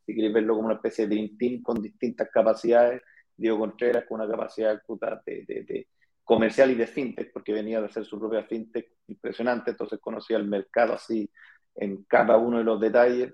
si 0.05 0.15
queréis 0.15 0.33
verlo 0.33 0.55
como 0.55 0.67
una 0.67 0.75
especie 0.75 1.07
de 1.07 1.31
team 1.37 1.61
con 1.61 1.81
distintas 1.81 2.29
capacidades, 2.29 3.01
Diego 3.35 3.59
Contreras 3.59 4.05
con 4.07 4.19
una 4.21 4.29
capacidad 4.29 4.81
de, 5.25 5.45
de, 5.45 5.63
de 5.63 5.87
comercial 6.27 6.69
y 6.71 6.75
de 6.75 6.87
fintech, 6.87 7.31
porque 7.31 7.53
venía 7.53 7.79
de 7.79 7.85
hacer 7.85 8.03
su 8.03 8.19
propia 8.19 8.43
fintech 8.43 8.85
impresionante, 9.07 9.71
entonces 9.71 9.97
conocía 10.01 10.35
el 10.35 10.45
mercado 10.45 10.93
así 10.93 11.31
en 11.75 12.03
cada 12.03 12.35
uno 12.37 12.57
de 12.57 12.65
los 12.65 12.81
detalles. 12.81 13.33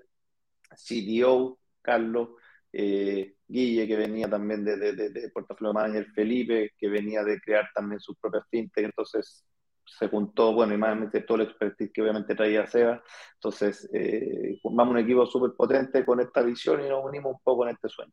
CDO, 0.76 1.58
Carlos, 1.82 2.30
eh, 2.72 3.34
Guille, 3.48 3.88
que 3.88 3.96
venía 3.96 4.30
también 4.30 4.64
de, 4.64 4.76
de, 4.76 5.10
de, 5.10 5.30
Portafolio 5.30 5.72
Manager, 5.72 6.06
Felipe, 6.14 6.72
que 6.78 6.88
venía 6.88 7.24
de 7.24 7.40
crear 7.40 7.68
también 7.74 7.98
sus 7.98 8.16
propias 8.16 8.44
fintech, 8.48 8.84
entonces 8.84 9.44
se 9.84 10.08
juntó, 10.08 10.52
bueno, 10.54 10.74
y 10.74 10.78
más 10.78 10.96
todo 11.26 11.38
el 11.38 11.48
expertise 11.48 11.90
que 11.92 12.02
obviamente 12.02 12.36
traía 12.36 12.66
Seba, 12.66 13.02
entonces 13.34 13.88
eh, 13.92 14.56
formamos 14.62 14.92
un 14.92 15.00
equipo 15.00 15.26
súper 15.26 15.50
potente 15.56 16.04
con 16.04 16.20
esta 16.20 16.42
visión 16.42 16.80
y 16.80 16.88
nos 16.88 17.04
unimos 17.04 17.32
un 17.32 17.40
poco 17.42 17.66
en 17.66 17.74
este 17.74 17.88
sueño. 17.88 18.12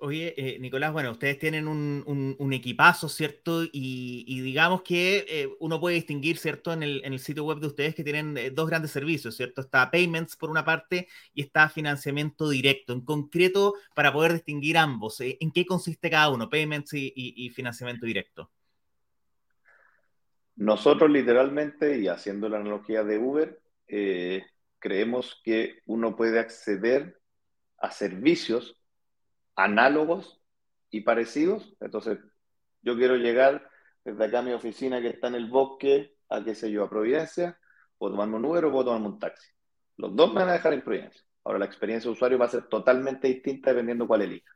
Oye, 0.00 0.32
eh, 0.36 0.60
Nicolás, 0.60 0.92
bueno, 0.92 1.10
ustedes 1.10 1.40
tienen 1.40 1.66
un, 1.66 2.52
equipazo, 2.52 3.08
¿cierto? 3.08 3.64
Y, 3.64 4.40
digamos 4.42 4.82
que 4.82 5.26
eh, 5.28 5.48
uno 5.58 5.80
puede 5.80 5.96
distinguir, 5.96 6.38
¿cierto? 6.38 6.72
En 6.72 6.84
el, 6.84 7.18
sitio 7.18 7.44
web 7.44 7.58
de 7.58 7.66
ustedes 7.66 7.96
que 7.96 8.04
tienen 8.04 8.36
eh, 8.36 8.50
dos 8.50 8.68
grandes 8.68 8.92
servicios, 8.92 9.36
¿cierto? 9.36 9.60
Está 9.60 9.90
Payments 9.90 10.36
por 10.36 10.50
una 10.50 10.64
parte 10.64 11.08
y 11.34 11.42
está 11.42 11.68
financiamiento 11.68 12.48
directo. 12.48 12.92
En 12.92 13.00
concreto, 13.00 13.74
para 13.96 14.12
poder 14.12 14.34
distinguir 14.34 14.78
ambos, 14.78 15.20
¿en 15.20 15.50
qué 15.50 15.66
consiste 15.66 16.10
cada 16.10 16.30
uno, 16.30 16.48
Payments 16.48 16.94
y, 16.94 17.50
financiamiento 17.50 18.06
directo? 18.06 18.52
Nosotros 20.54 21.10
literalmente, 21.10 21.98
y 21.98 22.06
haciendo 22.06 22.48
la 22.48 22.58
analogía 22.58 23.02
de 23.02 23.18
Uber, 23.18 23.60
creemos 24.78 25.40
que 25.42 25.80
uno 25.86 26.14
puede 26.14 26.38
acceder 26.38 27.20
a 27.78 27.90
servicios 27.90 28.77
análogos 29.58 30.40
y 30.88 31.02
parecidos. 31.02 31.76
Entonces, 31.80 32.18
yo 32.80 32.96
quiero 32.96 33.16
llegar 33.16 33.68
desde 34.04 34.24
acá 34.24 34.38
a 34.38 34.42
mi 34.42 34.52
oficina 34.52 35.02
que 35.02 35.08
está 35.08 35.26
en 35.26 35.34
el 35.34 35.50
bosque, 35.50 36.14
a 36.30 36.42
qué 36.42 36.54
sé 36.54 36.70
yo, 36.70 36.84
a 36.84 36.88
Providencia, 36.90 37.58
o 37.98 38.08
tomarme 38.08 38.36
un 38.36 38.44
Uber 38.44 38.64
o 38.64 38.70
puedo 38.70 38.84
tomarme 38.86 39.08
un 39.08 39.18
taxi. 39.18 39.50
Los 39.96 40.14
dos 40.14 40.32
me 40.32 40.40
van 40.40 40.50
a 40.50 40.52
dejar 40.52 40.72
en 40.72 40.82
Providencia. 40.82 41.22
Ahora, 41.44 41.58
la 41.58 41.64
experiencia 41.64 42.08
de 42.08 42.12
usuario 42.12 42.38
va 42.38 42.46
a 42.46 42.50
ser 42.50 42.68
totalmente 42.68 43.26
distinta 43.26 43.70
dependiendo 43.70 44.06
cuál 44.06 44.22
elija. 44.22 44.52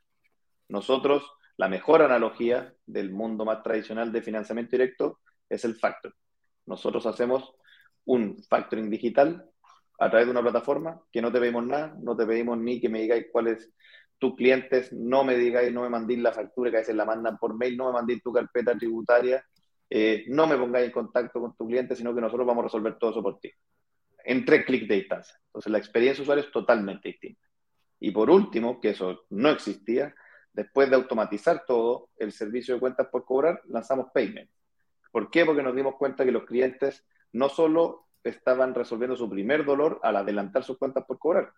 Nosotros, 0.69 1.29
la 1.57 1.67
mejor 1.67 2.01
analogía 2.01 2.73
del 2.85 3.11
mundo 3.11 3.43
más 3.43 3.61
tradicional 3.61 4.11
de 4.11 4.21
financiamiento 4.21 4.71
directo 4.71 5.19
es 5.49 5.65
el 5.65 5.75
factor. 5.75 6.15
Nosotros 6.65 7.05
hacemos 7.05 7.55
un 8.05 8.41
factoring 8.49 8.89
digital 8.89 9.49
a 9.99 10.09
través 10.09 10.27
de 10.27 10.31
una 10.31 10.41
plataforma 10.41 11.01
que 11.11 11.21
no 11.21 11.31
te 11.31 11.39
pedimos 11.39 11.65
nada, 11.65 11.93
no 12.01 12.15
te 12.15 12.25
pedimos 12.25 12.57
ni 12.57 12.79
que 12.79 12.89
me 12.89 13.01
digáis 13.01 13.27
cuál 13.31 13.47
es 13.47 13.73
tus 14.23 14.35
clientes 14.37 14.93
no 14.93 15.25
me 15.25 15.35
digáis, 15.35 15.73
no 15.73 15.81
me 15.81 15.89
mandéis 15.89 16.21
la 16.21 16.31
factura, 16.31 16.71
que 16.71 16.77
a 16.77 16.79
veces 16.79 16.95
la 16.95 17.03
mandan 17.03 17.37
por 17.37 17.57
mail, 17.57 17.75
no 17.75 17.87
me 17.87 17.91
mandéis 17.91 18.23
tu 18.23 18.31
carpeta 18.31 18.73
tributaria, 18.73 19.45
eh, 19.89 20.23
no 20.29 20.47
me 20.47 20.55
pongáis 20.55 20.85
en 20.85 20.93
contacto 20.93 21.41
con 21.41 21.57
tu 21.57 21.67
cliente, 21.67 21.93
sino 21.93 22.15
que 22.15 22.21
nosotros 22.21 22.47
vamos 22.47 22.61
a 22.61 22.67
resolver 22.67 22.97
todo 22.97 23.11
eso 23.11 23.21
por 23.21 23.41
ti. 23.41 23.51
En 24.23 24.45
tres 24.45 24.65
clics 24.65 24.87
de 24.87 24.95
distancia. 24.95 25.37
Entonces 25.47 25.69
la 25.69 25.77
experiencia 25.77 26.21
de 26.21 26.23
usuario 26.23 26.45
es 26.45 26.51
totalmente 26.53 27.09
distinta. 27.09 27.45
Y 27.99 28.11
por 28.11 28.29
último, 28.29 28.79
que 28.79 28.91
eso 28.91 29.25
no 29.29 29.49
existía, 29.49 30.15
después 30.53 30.89
de 30.89 30.95
automatizar 30.95 31.65
todo 31.67 32.07
el 32.15 32.31
servicio 32.31 32.75
de 32.75 32.79
cuentas 32.79 33.07
por 33.11 33.25
cobrar, 33.25 33.59
lanzamos 33.65 34.07
Payment. 34.13 34.49
¿Por 35.11 35.29
qué? 35.31 35.43
Porque 35.43 35.63
nos 35.63 35.75
dimos 35.75 35.95
cuenta 35.97 36.23
que 36.23 36.31
los 36.31 36.45
clientes 36.45 37.05
no 37.33 37.49
solo 37.49 38.07
estaban 38.23 38.73
resolviendo 38.73 39.17
su 39.17 39.29
primer 39.29 39.65
dolor 39.65 39.99
al 40.01 40.15
adelantar 40.15 40.63
sus 40.63 40.77
cuentas 40.77 41.03
por 41.05 41.19
cobrar, 41.19 41.51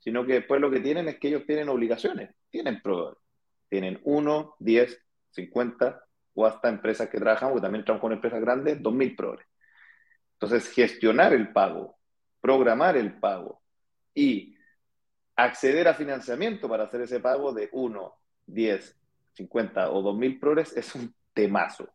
sino 0.00 0.26
que 0.26 0.34
después 0.34 0.60
lo 0.60 0.70
que 0.70 0.80
tienen 0.80 1.08
es 1.08 1.18
que 1.18 1.28
ellos 1.28 1.44
tienen 1.46 1.68
obligaciones, 1.68 2.34
tienen 2.50 2.80
proveedores. 2.82 3.18
Tienen 3.68 4.00
1, 4.02 4.56
10, 4.58 5.06
50 5.30 6.04
o 6.34 6.46
hasta 6.46 6.68
empresas 6.68 7.08
que 7.08 7.18
trabajan, 7.18 7.50
porque 7.50 7.62
también 7.62 7.84
trabajan 7.84 8.00
con 8.00 8.12
empresas 8.12 8.40
grandes, 8.40 8.80
2.000 8.80 9.16
proveedores. 9.16 9.46
Entonces, 10.32 10.72
gestionar 10.72 11.32
el 11.34 11.52
pago, 11.52 11.98
programar 12.40 12.96
el 12.96 13.20
pago 13.20 13.62
y 14.14 14.56
acceder 15.36 15.86
a 15.86 15.94
financiamiento 15.94 16.68
para 16.68 16.84
hacer 16.84 17.02
ese 17.02 17.20
pago 17.20 17.52
de 17.52 17.68
1, 17.72 18.14
10, 18.46 19.00
50 19.34 19.90
o 19.90 20.02
2.000 20.02 20.40
proveedores 20.40 20.76
es 20.76 20.94
un 20.94 21.14
temazo. 21.34 21.88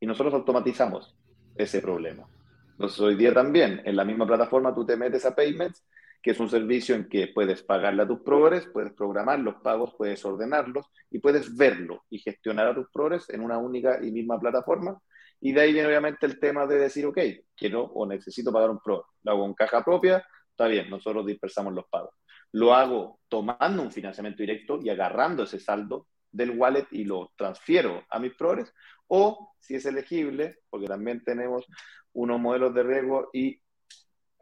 Y 0.00 0.06
nosotros 0.06 0.32
automatizamos 0.34 1.14
ese 1.54 1.80
problema. 1.80 2.26
Entonces, 2.72 2.98
hoy 3.00 3.14
día 3.14 3.34
también, 3.34 3.82
en 3.84 3.94
la 3.94 4.04
misma 4.04 4.26
plataforma, 4.26 4.74
tú 4.74 4.86
te 4.86 4.96
metes 4.96 5.26
a 5.26 5.34
Payments 5.34 5.84
que 6.22 6.32
es 6.32 6.40
un 6.40 6.50
servicio 6.50 6.94
en 6.94 7.08
que 7.08 7.28
puedes 7.28 7.62
pagarle 7.62 8.02
a 8.02 8.08
tus 8.08 8.20
proveedores, 8.20 8.66
puedes 8.66 8.92
programar 8.92 9.38
los 9.40 9.56
pagos, 9.56 9.94
puedes 9.96 10.24
ordenarlos 10.24 10.86
y 11.10 11.18
puedes 11.18 11.56
verlo 11.56 12.04
y 12.10 12.18
gestionar 12.18 12.68
a 12.68 12.74
tus 12.74 12.90
proveedores 12.90 13.30
en 13.30 13.40
una 13.40 13.58
única 13.58 13.98
y 14.02 14.10
misma 14.10 14.38
plataforma. 14.38 15.00
Y 15.40 15.52
de 15.52 15.62
ahí 15.62 15.72
viene 15.72 15.88
obviamente 15.88 16.26
el 16.26 16.38
tema 16.38 16.66
de 16.66 16.78
decir, 16.78 17.06
ok, 17.06 17.18
quiero 17.56 17.84
o 17.84 18.06
necesito 18.06 18.52
pagar 18.52 18.70
un 18.70 18.80
proveedor. 18.80 19.06
Lo 19.22 19.32
hago 19.32 19.46
en 19.46 19.54
caja 19.54 19.82
propia, 19.82 20.24
está 20.50 20.66
bien, 20.66 20.90
nosotros 20.90 21.24
dispersamos 21.24 21.72
los 21.72 21.86
pagos. 21.88 22.14
Lo 22.52 22.74
hago 22.74 23.20
tomando 23.28 23.82
un 23.82 23.90
financiamiento 23.90 24.42
directo 24.42 24.78
y 24.82 24.90
agarrando 24.90 25.44
ese 25.44 25.58
saldo 25.58 26.06
del 26.30 26.50
wallet 26.50 26.86
y 26.90 27.04
lo 27.04 27.32
transfiero 27.36 28.04
a 28.10 28.18
mis 28.18 28.34
proveedores. 28.34 28.74
O 29.06 29.54
si 29.58 29.76
es 29.76 29.86
elegible, 29.86 30.58
porque 30.68 30.86
también 30.86 31.24
tenemos 31.24 31.66
unos 32.12 32.40
modelos 32.40 32.74
de 32.74 32.82
riesgo 32.82 33.30
y 33.32 33.60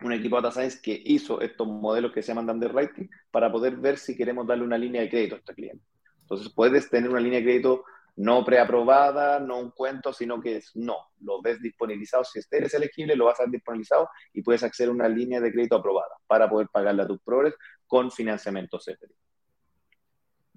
un 0.02 0.12
equipo 0.12 0.36
de 0.36 0.42
data 0.42 0.52
science 0.52 0.80
que 0.80 1.00
hizo 1.04 1.40
estos 1.40 1.66
modelos 1.66 2.12
que 2.12 2.22
se 2.22 2.28
llaman 2.28 2.50
underwriting 2.50 3.10
para 3.30 3.50
poder 3.50 3.76
ver 3.76 3.98
si 3.98 4.16
queremos 4.16 4.46
darle 4.46 4.64
una 4.64 4.78
línea 4.78 5.02
de 5.02 5.10
crédito 5.10 5.34
a 5.34 5.38
este 5.38 5.54
cliente. 5.54 5.84
Entonces 6.22 6.52
puedes 6.54 6.88
tener 6.90 7.10
una 7.10 7.20
línea 7.20 7.38
de 7.40 7.44
crédito 7.44 7.84
no 8.16 8.44
preaprobada, 8.44 9.38
no 9.38 9.58
un 9.60 9.70
cuento, 9.70 10.12
sino 10.12 10.40
que 10.40 10.56
es 10.56 10.74
no, 10.74 10.96
lo 11.20 11.40
ves 11.40 11.62
disponibilizado. 11.62 12.24
Si 12.24 12.40
este 12.40 12.58
eres 12.58 12.74
elegible, 12.74 13.14
lo 13.14 13.26
vas 13.26 13.38
a 13.38 13.44
ver 13.44 13.52
disponibilizado 13.52 14.08
y 14.32 14.42
puedes 14.42 14.64
acceder 14.64 14.90
a 14.90 14.92
una 14.92 15.08
línea 15.08 15.40
de 15.40 15.52
crédito 15.52 15.76
aprobada 15.76 16.16
para 16.26 16.48
poder 16.50 16.68
pagarle 16.68 17.02
a 17.02 17.06
tus 17.06 17.20
proveedores 17.20 17.54
con 17.86 18.10
financiamiento 18.10 18.78
CFD. 18.78 19.27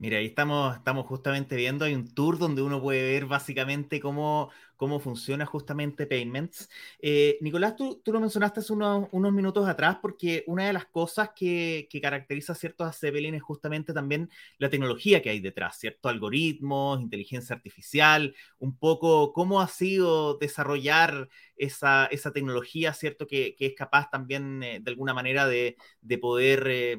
Mira, 0.02 0.18
ahí 0.18 0.26
estamos, 0.26 0.76
estamos 0.78 1.06
justamente 1.06 1.56
viendo, 1.56 1.86
hay 1.86 1.94
un 1.94 2.12
tour 2.12 2.40
donde 2.40 2.64
uno 2.64 2.82
puede 2.82 3.04
ver 3.04 3.28
básicamente 3.28 4.00
cómo, 4.00 4.50
cómo 4.76 5.00
funciona 5.00 5.46
justamente 5.46 6.08
Payments. 6.08 6.72
Eh, 7.00 7.38
Nicolás, 7.40 7.76
tú, 7.76 8.02
tú, 8.04 8.12
lo 8.12 8.20
mencionaste 8.20 8.62
hace 8.62 8.74
unos, 8.74 9.12
minutos 9.32 9.70
atrás 9.70 10.00
porque 10.02 10.44
una 10.48 10.66
de 10.66 10.74
las 10.74 10.88
cosas 10.88 11.30
que, 11.36 11.88
que 11.88 12.02
caracteriza 12.02 12.54
a 12.54 12.56
ciertos 12.56 13.04
es 13.04 13.44
justamente 13.44 13.94
también 13.94 14.32
la 14.58 14.72
tecnología 14.72 15.22
que 15.22 15.30
hay 15.30 15.40
detrás, 15.40 15.78
¿cierto? 15.78 16.10
Algoritmos, 16.10 17.00
inteligencia 17.00 17.56
artificial, 17.56 18.34
un 18.58 18.76
poco 18.80 19.34
cómo 19.34 19.62
ha 19.62 19.68
sido 19.68 20.36
desarrollar 20.40 21.30
esa, 21.56 22.08
esa 22.08 22.34
tecnología, 22.34 22.92
¿cierto? 22.96 23.28
Que, 23.28 23.54
que 23.56 23.68
es 23.68 23.76
capaz 23.76 24.10
también 24.10 24.64
eh, 24.64 24.80
de 24.82 24.90
alguna 24.90 25.14
manera 25.14 25.46
de, 25.46 25.78
de 26.02 26.18
poder... 26.18 26.64
Eh, 26.68 26.98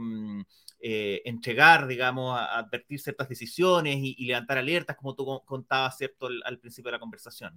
eh, 0.85 1.23
entregar, 1.25 1.87
digamos, 1.87 2.37
a, 2.37 2.59
advertir 2.59 2.99
ciertas 2.99 3.29
decisiones 3.29 3.99
y, 4.01 4.27
levantar 4.27 4.59
alertas, 4.59 4.97
como 4.97 5.15
tú 5.15 5.41
contabas, 5.45 5.97
¿cierto?, 5.97 6.27
al, 6.45 6.59
principio 6.59 6.89
de 6.89 6.97
la 6.97 6.99
conversación. 6.99 7.57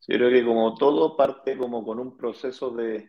Sí, 0.00 0.14
creo 0.14 0.30
que 0.30 0.44
como 0.44 0.74
todo 0.74 1.16
parte 1.16 1.56
como 1.56 1.84
con 1.84 2.00
un 2.00 2.16
proceso 2.16 2.70
de 2.70 3.08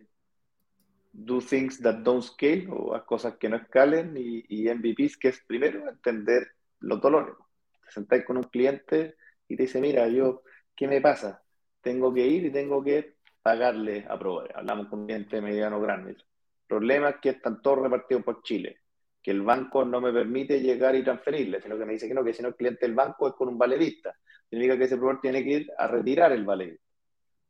do 1.12 1.40
things 1.40 1.82
that 1.82 1.96
don't 2.04 2.22
scale 2.22 2.68
o 2.70 2.94
a 2.94 3.04
cosas 3.04 3.36
que 3.38 3.50
no 3.50 3.56
escalen 3.56 4.16
y, 4.16 4.46
y 4.48 4.70
MVPs, 4.70 5.18
que 5.18 5.30
es 5.30 5.44
primero 5.48 5.90
entender 5.90 6.50
los 6.82 7.02
dolores. 7.02 7.34
Te 7.84 7.92
sentáis 7.94 8.26
con 8.26 8.38
un 8.38 8.44
cliente 8.44 9.16
y 9.48 9.56
te 9.56 9.64
dice, 9.64 9.82
mira, 9.82 10.08
yo, 10.08 10.44
¿qué 10.76 10.88
me 10.88 11.02
pasa? 11.02 11.42
Tengo 11.82 12.14
que 12.14 12.28
ir 12.28 12.46
y 12.46 12.52
tengo 12.52 12.84
que 12.84 13.16
pagarle 13.42 14.06
a 14.08 14.20
proveer. 14.20 14.56
Hablamos 14.56 14.88
con 14.88 15.00
un 15.00 15.06
cliente 15.08 15.42
mediano 15.42 15.82
grande 15.82 16.16
problema 16.68 17.10
es 17.10 17.16
que 17.22 17.30
están 17.30 17.62
todos 17.62 17.80
repartidos 17.80 18.24
por 18.24 18.42
Chile, 18.44 18.82
que 19.22 19.32
el 19.32 19.42
banco 19.42 19.84
no 19.86 20.00
me 20.02 20.14
permite 20.14 20.60
llegar 20.60 20.96
y 20.96 21.04
transferirle, 21.04 21.62
sino 21.62 21.78
que 21.78 21.86
me 21.86 21.94
dice 21.94 22.08
que 22.08 22.14
no, 22.14 22.24
que 22.24 22.34
si 22.34 22.42
no 22.42 22.50
el 22.50 22.56
cliente 22.56 22.86
del 22.86 22.96
banco 22.96 23.28
es 23.28 23.34
con 23.34 23.48
un 23.48 23.58
valedista. 23.58 24.16
Significa 24.50 24.78
que 24.78 24.84
ese 24.84 24.98
proveedor 24.98 25.22
tiene 25.22 25.44
que 25.44 25.50
ir 25.50 25.72
a 25.78 25.88
retirar 25.88 26.32
el 26.32 26.46
valedista. 26.46 26.84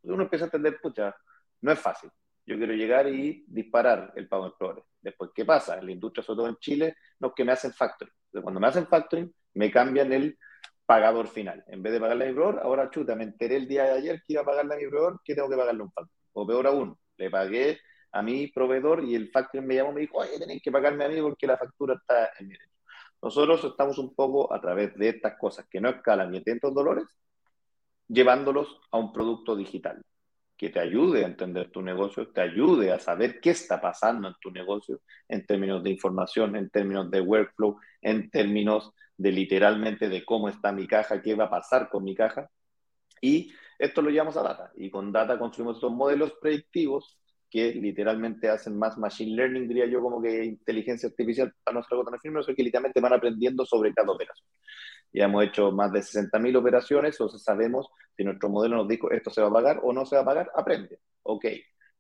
Uno 0.04 0.24
empieza 0.24 0.46
a 0.46 0.48
entender, 0.48 0.80
pucha, 0.82 1.16
no 1.62 1.72
es 1.72 1.80
fácil. 1.80 2.10
Yo 2.46 2.58
quiero 2.58 2.74
llegar 2.74 3.08
y 3.08 3.44
disparar 3.48 4.14
el 4.16 4.28
pago 4.28 4.44
del 4.46 4.54
proveedor. 4.58 4.86
Después, 5.02 5.32
¿qué 5.34 5.46
pasa? 5.46 5.80
En 5.80 5.88
la 5.88 5.92
industria, 5.92 6.24
sobre 6.24 6.38
todo 6.38 6.48
en 6.48 6.58
Chile, 6.58 6.96
no 7.20 7.30
es 7.30 7.34
que 7.36 7.44
me 7.44 7.52
hacen 7.52 7.74
factoring. 7.74 8.14
Cuando 8.42 8.60
me 8.60 8.68
hacen 8.68 8.88
factoring, 8.88 9.34
me 9.56 9.72
cambian 9.72 10.14
el 10.14 10.38
pagador 10.86 11.28
final. 11.28 11.64
En 11.68 11.82
vez 11.82 11.94
de 11.94 12.00
pagarle 12.00 12.26
a 12.26 12.28
mi 12.28 12.34
proveedor, 12.34 12.62
ahora 12.64 12.90
chuta, 12.90 13.16
me 13.16 13.24
enteré 13.24 13.56
el 13.56 13.68
día 13.68 13.86
de 13.86 13.92
ayer 13.92 14.22
que 14.26 14.34
iba 14.34 14.44
a 14.44 14.46
pagarle 14.46 14.76
a 14.76 14.78
mi 14.78 14.88
proveedor, 14.88 15.22
que 15.24 15.34
tengo 15.34 15.50
que 15.50 15.58
pagarle 15.58 15.84
un 15.84 15.92
factoring. 15.92 16.16
O 16.34 16.46
peor 16.48 16.68
aún, 16.68 16.98
le 17.18 17.30
pagué 17.30 17.80
a 18.16 18.22
mi 18.22 18.48
proveedor 18.48 19.04
y 19.04 19.14
el 19.14 19.30
factoring 19.30 19.68
me 19.68 19.76
llamó 19.76 19.92
y 19.92 19.96
me 19.96 20.02
dijo, 20.02 20.18
oye, 20.20 20.40
tenéis 20.40 20.62
que 20.62 20.72
pagarme 20.72 21.04
a 21.04 21.10
mí 21.10 21.22
porque 21.22 21.46
la 21.46 21.58
factura 21.58 21.96
está 21.96 22.32
en 22.40 22.48
mi 22.48 22.54
derecho. 22.54 22.72
Nosotros 23.22 23.64
estamos 23.66 23.98
un 23.98 24.16
poco 24.16 24.54
a 24.54 24.62
través 24.62 24.96
de 24.96 25.10
estas 25.10 25.38
cosas 25.38 25.68
que 25.70 25.82
no 25.82 25.90
escalan 25.90 26.32
ni 26.32 26.42
tienen 26.42 26.62
dolores, 26.74 27.06
llevándolos 28.08 28.80
a 28.92 28.98
un 28.98 29.12
producto 29.12 29.56
digital 29.56 30.02
que 30.56 30.70
te 30.70 30.80
ayude 30.80 31.26
a 31.26 31.28
entender 31.28 31.70
tu 31.72 31.82
negocio, 31.82 32.32
te 32.32 32.40
ayude 32.40 32.94
a 32.94 33.00
saber 33.00 33.42
qué 33.42 33.50
está 33.50 33.82
pasando 33.82 34.30
en 34.30 34.36
tu 34.42 34.50
negocio 34.52 35.02
en 35.28 35.46
términos 35.46 35.84
de 35.84 35.90
información, 35.90 36.56
en 36.56 36.70
términos 36.70 37.12
de 37.12 37.20
workflow, 37.20 37.78
en 38.02 38.30
términos 38.30 38.94
de 39.18 39.32
literalmente 39.34 40.08
de 40.08 40.24
cómo 40.24 40.48
está 40.48 40.72
mi 40.72 40.88
caja, 40.88 41.22
qué 41.22 41.36
va 41.36 41.46
a 41.46 41.50
pasar 41.50 41.90
con 41.90 42.06
mi 42.06 42.16
caja. 42.16 42.50
Y 43.20 43.52
esto 43.78 44.02
lo 44.02 44.10
llevamos 44.10 44.38
a 44.38 44.44
data. 44.44 44.72
Y 44.78 44.90
con 44.90 45.12
data 45.12 45.38
construimos 45.38 45.76
estos 45.76 45.92
modelos 45.92 46.34
predictivos 46.40 47.20
que 47.56 47.74
literalmente 47.74 48.50
hacen 48.50 48.78
más 48.78 48.98
machine 48.98 49.34
learning, 49.34 49.66
diría 49.66 49.86
yo, 49.86 50.02
como 50.02 50.22
que 50.22 50.44
inteligencia 50.44 51.08
artificial 51.08 51.54
para 51.64 51.76
nuestra 51.76 51.96
gota 51.96 52.20
firme, 52.20 52.42
que 52.46 52.64
literalmente 52.64 53.00
van 53.00 53.14
aprendiendo 53.14 53.66
sobre 53.66 53.94
cada 53.94 54.12
operación. 54.12 54.46
Ya 55.14 55.24
hemos 55.24 55.46
hecho 55.46 55.72
más 55.72 55.90
de 55.94 56.02
60.000 56.02 56.58
operaciones, 56.58 57.16
sea, 57.16 57.30
sabemos 57.30 57.88
si 58.18 58.26
nuestro 58.26 58.50
modelo 58.50 58.76
nos 58.76 58.90
dijo 58.90 59.10
esto 59.10 59.30
se 59.30 59.42
va 59.42 59.48
a 59.48 59.54
pagar 59.54 59.80
o 59.84 59.94
no 59.94 60.06
se 60.06 60.18
va 60.18 60.24
a 60.24 60.26
pagar, 60.26 60.52
aprende. 60.54 61.00
Ok, 61.24 61.46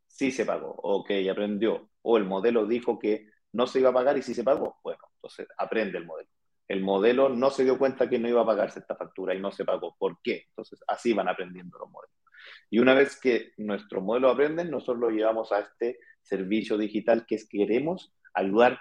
sí 0.06 0.30
se 0.30 0.46
pagó, 0.46 0.76
ok, 0.84 1.12
aprendió. 1.32 1.90
O 2.02 2.18
el 2.18 2.26
modelo 2.26 2.66
dijo 2.66 3.00
que 3.00 3.30
no 3.54 3.66
se 3.66 3.80
iba 3.80 3.92
a 3.92 3.94
pagar 3.94 4.18
y 4.18 4.24
sí 4.24 4.34
se 4.34 4.44
pagó, 4.44 4.78
bueno, 4.84 5.00
entonces 5.16 5.48
aprende 5.58 6.00
el 6.00 6.06
modelo. 6.06 6.30
El 6.68 6.82
modelo 6.82 7.30
no 7.30 7.50
se 7.50 7.64
dio 7.64 7.78
cuenta 7.78 8.10
que 8.10 8.20
no 8.20 8.28
iba 8.28 8.42
a 8.42 8.46
pagarse 8.46 8.80
esta 8.80 8.98
factura 8.98 9.34
y 9.34 9.40
no 9.40 9.52
se 9.54 9.64
pagó. 9.64 9.96
¿Por 9.98 10.18
qué? 10.22 10.48
Entonces 10.50 10.84
así 10.86 11.14
van 11.14 11.30
aprendiendo 11.30 11.78
los 11.78 11.90
modelos. 11.90 12.25
Y 12.70 12.80
una 12.80 12.94
vez 12.94 13.20
que 13.20 13.52
nuestro 13.58 14.02
modelo 14.02 14.30
aprenden, 14.30 14.72
nosotros 14.72 15.00
lo 15.00 15.10
llevamos 15.10 15.52
a 15.52 15.60
este 15.60 16.00
servicio 16.22 16.78
digital 16.78 17.26
que 17.26 17.36
es 17.36 17.48
queremos 17.48 18.14
ayudar 18.34 18.80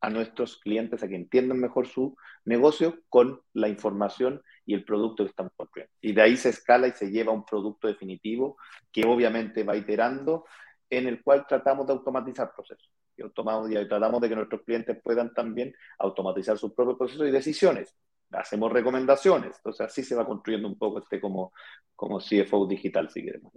a 0.00 0.10
nuestros 0.10 0.58
clientes 0.58 1.02
a 1.02 1.08
que 1.08 1.16
entiendan 1.16 1.58
mejor 1.58 1.86
su 1.86 2.16
negocio 2.44 3.00
con 3.08 3.40
la 3.54 3.68
información 3.68 4.42
y 4.64 4.74
el 4.74 4.84
producto 4.84 5.24
que 5.24 5.30
están 5.30 5.50
construyendo. 5.56 5.92
Y 6.00 6.12
de 6.12 6.22
ahí 6.22 6.36
se 6.36 6.50
escala 6.50 6.86
y 6.86 6.92
se 6.92 7.10
lleva 7.10 7.32
un 7.32 7.44
producto 7.44 7.88
definitivo 7.88 8.56
que 8.92 9.04
obviamente 9.04 9.64
va 9.64 9.76
iterando, 9.76 10.44
en 10.88 11.06
el 11.06 11.22
cual 11.22 11.46
tratamos 11.48 11.86
de 11.86 11.94
automatizar 11.94 12.52
procesos. 12.54 12.90
Y, 13.16 13.22
y 13.24 13.88
tratamos 13.88 14.20
de 14.20 14.28
que 14.28 14.36
nuestros 14.36 14.62
clientes 14.62 15.00
puedan 15.02 15.32
también 15.32 15.74
automatizar 15.98 16.58
sus 16.58 16.72
propios 16.72 16.98
procesos 16.98 17.26
y 17.26 17.30
decisiones 17.30 17.96
hacemos 18.32 18.72
recomendaciones. 18.72 19.56
Entonces 19.56 19.86
así 19.86 20.02
se 20.02 20.14
va 20.14 20.26
construyendo 20.26 20.68
un 20.68 20.78
poco 20.78 20.98
este 21.00 21.20
como, 21.20 21.52
como 21.94 22.18
CFO 22.20 22.66
digital, 22.66 23.10
si 23.10 23.24
queremos. 23.24 23.52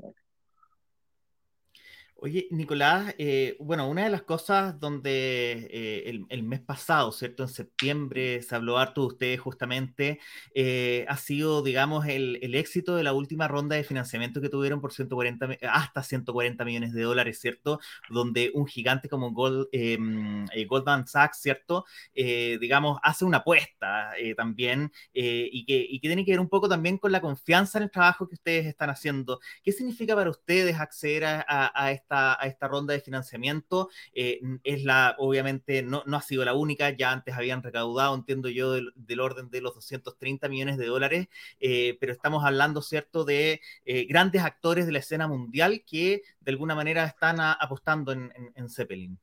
Oye, 2.22 2.48
Nicolás, 2.52 3.16
eh, 3.18 3.56
bueno, 3.62 3.88
una 3.88 4.04
de 4.04 4.10
las 4.10 4.24
cosas 4.24 4.78
donde 4.78 5.70
eh, 5.72 6.22
el, 6.30 6.44
mes 6.44 6.60
pasado, 6.60 7.14
¿cierto? 7.14 7.44
En 7.44 7.50
septiembre 7.50 8.42
se 8.42 8.56
habló 8.56 8.78
harto 8.78 9.02
de 9.02 9.08
ustedes 9.08 9.40
justamente, 9.40 10.20
eh, 10.54 11.06
ha 11.08 11.16
sido, 11.16 11.64
digamos, 11.64 12.06
el, 12.08 12.38
éxito 12.56 12.98
de 12.98 13.04
la 13.04 13.14
última 13.14 13.48
ronda 13.48 13.78
de 13.78 13.86
financiamiento 13.86 14.42
que 14.42 14.50
tuvieron 14.50 14.82
por 14.82 14.92
140, 14.92 15.60
hasta 15.72 16.04
140 16.04 16.66
millones 16.66 16.94
de 16.94 17.04
dólares, 17.04 17.40
¿cierto? 17.40 17.80
Donde 18.10 18.52
un 18.54 18.68
gigante 18.68 19.08
como 19.08 19.34
em, 19.72 20.46
Goldman 20.68 21.08
Sachs, 21.08 21.40
¿cierto? 21.40 21.86
digamos, 22.14 23.00
hace 23.02 23.24
una 23.24 23.38
apuesta 23.38 24.12
también 24.36 24.92
y 25.14 25.66
que, 25.66 25.88
y, 25.90 26.00
que, 26.02 26.08
tiene 26.10 26.26
que 26.26 26.32
ver 26.32 26.40
un 26.42 26.50
poco 26.50 26.68
también 26.68 26.98
con 26.98 27.12
la 27.14 27.22
confianza 27.22 27.78
en 27.78 27.86
el 27.86 27.92
trabajo 27.92 28.28
que 28.28 28.36
ustedes 28.36 28.66
están 28.66 28.90
haciendo. 28.90 29.40
¿Qué 29.64 29.72
significa 29.72 30.16
para 30.16 30.30
ustedes 30.30 30.78
acceder 30.80 31.24
a, 31.24 31.46
a, 31.48 31.72
a 31.86 31.92
esta 32.10 32.42
a 32.42 32.48
esta 32.48 32.68
ronda 32.68 32.94
de 32.94 33.02
financiamiento. 33.02 33.90
Eh, 34.14 34.42
es 34.64 34.84
la, 34.84 35.16
obviamente, 35.20 35.84
no, 35.84 36.04
no, 36.06 36.18
ha 36.18 36.22
sido 36.22 36.44
la 36.44 36.54
única, 36.54 36.90
ya 36.92 37.12
antes 37.12 37.36
habían 37.36 37.62
recaudado, 37.62 38.16
entiendo 38.16 38.50
yo, 38.50 38.74
del, 38.74 39.20
orden 39.20 39.50
de 39.50 39.62
los 39.62 39.76
230 39.76 40.50
millones 40.50 40.78
de 40.78 40.88
dólares, 40.88 41.28
eh, 41.60 41.98
pero 42.00 42.12
estamos 42.12 42.44
hablando, 42.46 42.82
¿cierto?, 42.82 43.26
de 43.26 43.62
eh, 43.86 44.06
grandes 44.06 44.44
actores 44.44 44.86
de 44.86 44.94
la 44.94 45.00
escena 45.00 45.28
mundial 45.28 45.84
que 45.86 46.24
de 46.40 46.52
alguna 46.52 46.74
manera 46.74 47.06
están 47.06 47.38
apostando 47.40 48.12
en, 48.12 48.32
en, 48.56 48.70
Zeppelin. 48.70 49.20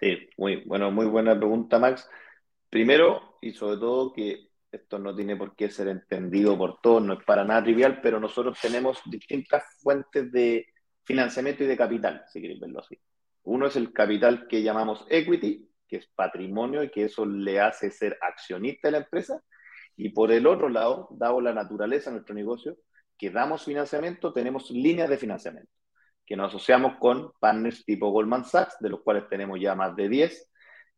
Sí, 0.00 0.28
muy, 0.36 0.62
bueno, 0.66 0.90
muy 0.90 1.06
buena 1.06 1.36
pregunta, 1.36 1.78
Max. 1.78 2.08
Primero, 2.68 3.38
y 3.40 3.52
sobre 3.52 3.78
todo 3.78 4.12
que 4.12 4.50
esto 4.70 4.98
no 4.98 5.14
tiene 5.14 5.36
por 5.36 5.54
qué 5.54 5.70
ser 5.70 5.88
entendido 5.88 6.58
por 6.58 6.80
todos, 6.80 7.02
no 7.02 7.14
es 7.14 7.24
para 7.24 7.44
nada 7.44 7.62
trivial, 7.62 8.00
pero 8.02 8.20
nosotros 8.20 8.58
tenemos 8.60 9.00
distintas 9.06 9.62
fuentes 9.80 10.30
de 10.32 10.66
financiamiento 11.04 11.64
y 11.64 11.66
de 11.66 11.76
capital, 11.76 12.24
si 12.28 12.40
queréis 12.40 12.60
verlo 12.60 12.80
así. 12.80 12.98
Uno 13.44 13.66
es 13.66 13.76
el 13.76 13.92
capital 13.92 14.46
que 14.48 14.62
llamamos 14.62 15.06
equity, 15.08 15.68
que 15.86 15.96
es 15.96 16.06
patrimonio 16.06 16.82
y 16.82 16.90
que 16.90 17.04
eso 17.04 17.26
le 17.26 17.60
hace 17.60 17.90
ser 17.90 18.18
accionista 18.20 18.88
de 18.88 18.92
la 18.92 18.98
empresa. 18.98 19.42
Y 19.96 20.08
por 20.10 20.32
el 20.32 20.46
otro 20.46 20.68
lado, 20.68 21.08
dado 21.12 21.40
la 21.40 21.52
naturaleza 21.52 22.10
de 22.10 22.16
nuestro 22.16 22.34
negocio, 22.34 22.76
que 23.18 23.30
damos 23.30 23.64
financiamiento, 23.64 24.32
tenemos 24.32 24.70
líneas 24.70 25.08
de 25.08 25.18
financiamiento, 25.18 25.70
que 26.26 26.36
nos 26.36 26.48
asociamos 26.48 26.96
con 26.98 27.32
partners 27.38 27.84
tipo 27.84 28.10
Goldman 28.10 28.44
Sachs, 28.44 28.76
de 28.80 28.88
los 28.88 29.02
cuales 29.02 29.28
tenemos 29.28 29.60
ya 29.60 29.74
más 29.74 29.94
de 29.94 30.08
10, 30.08 30.50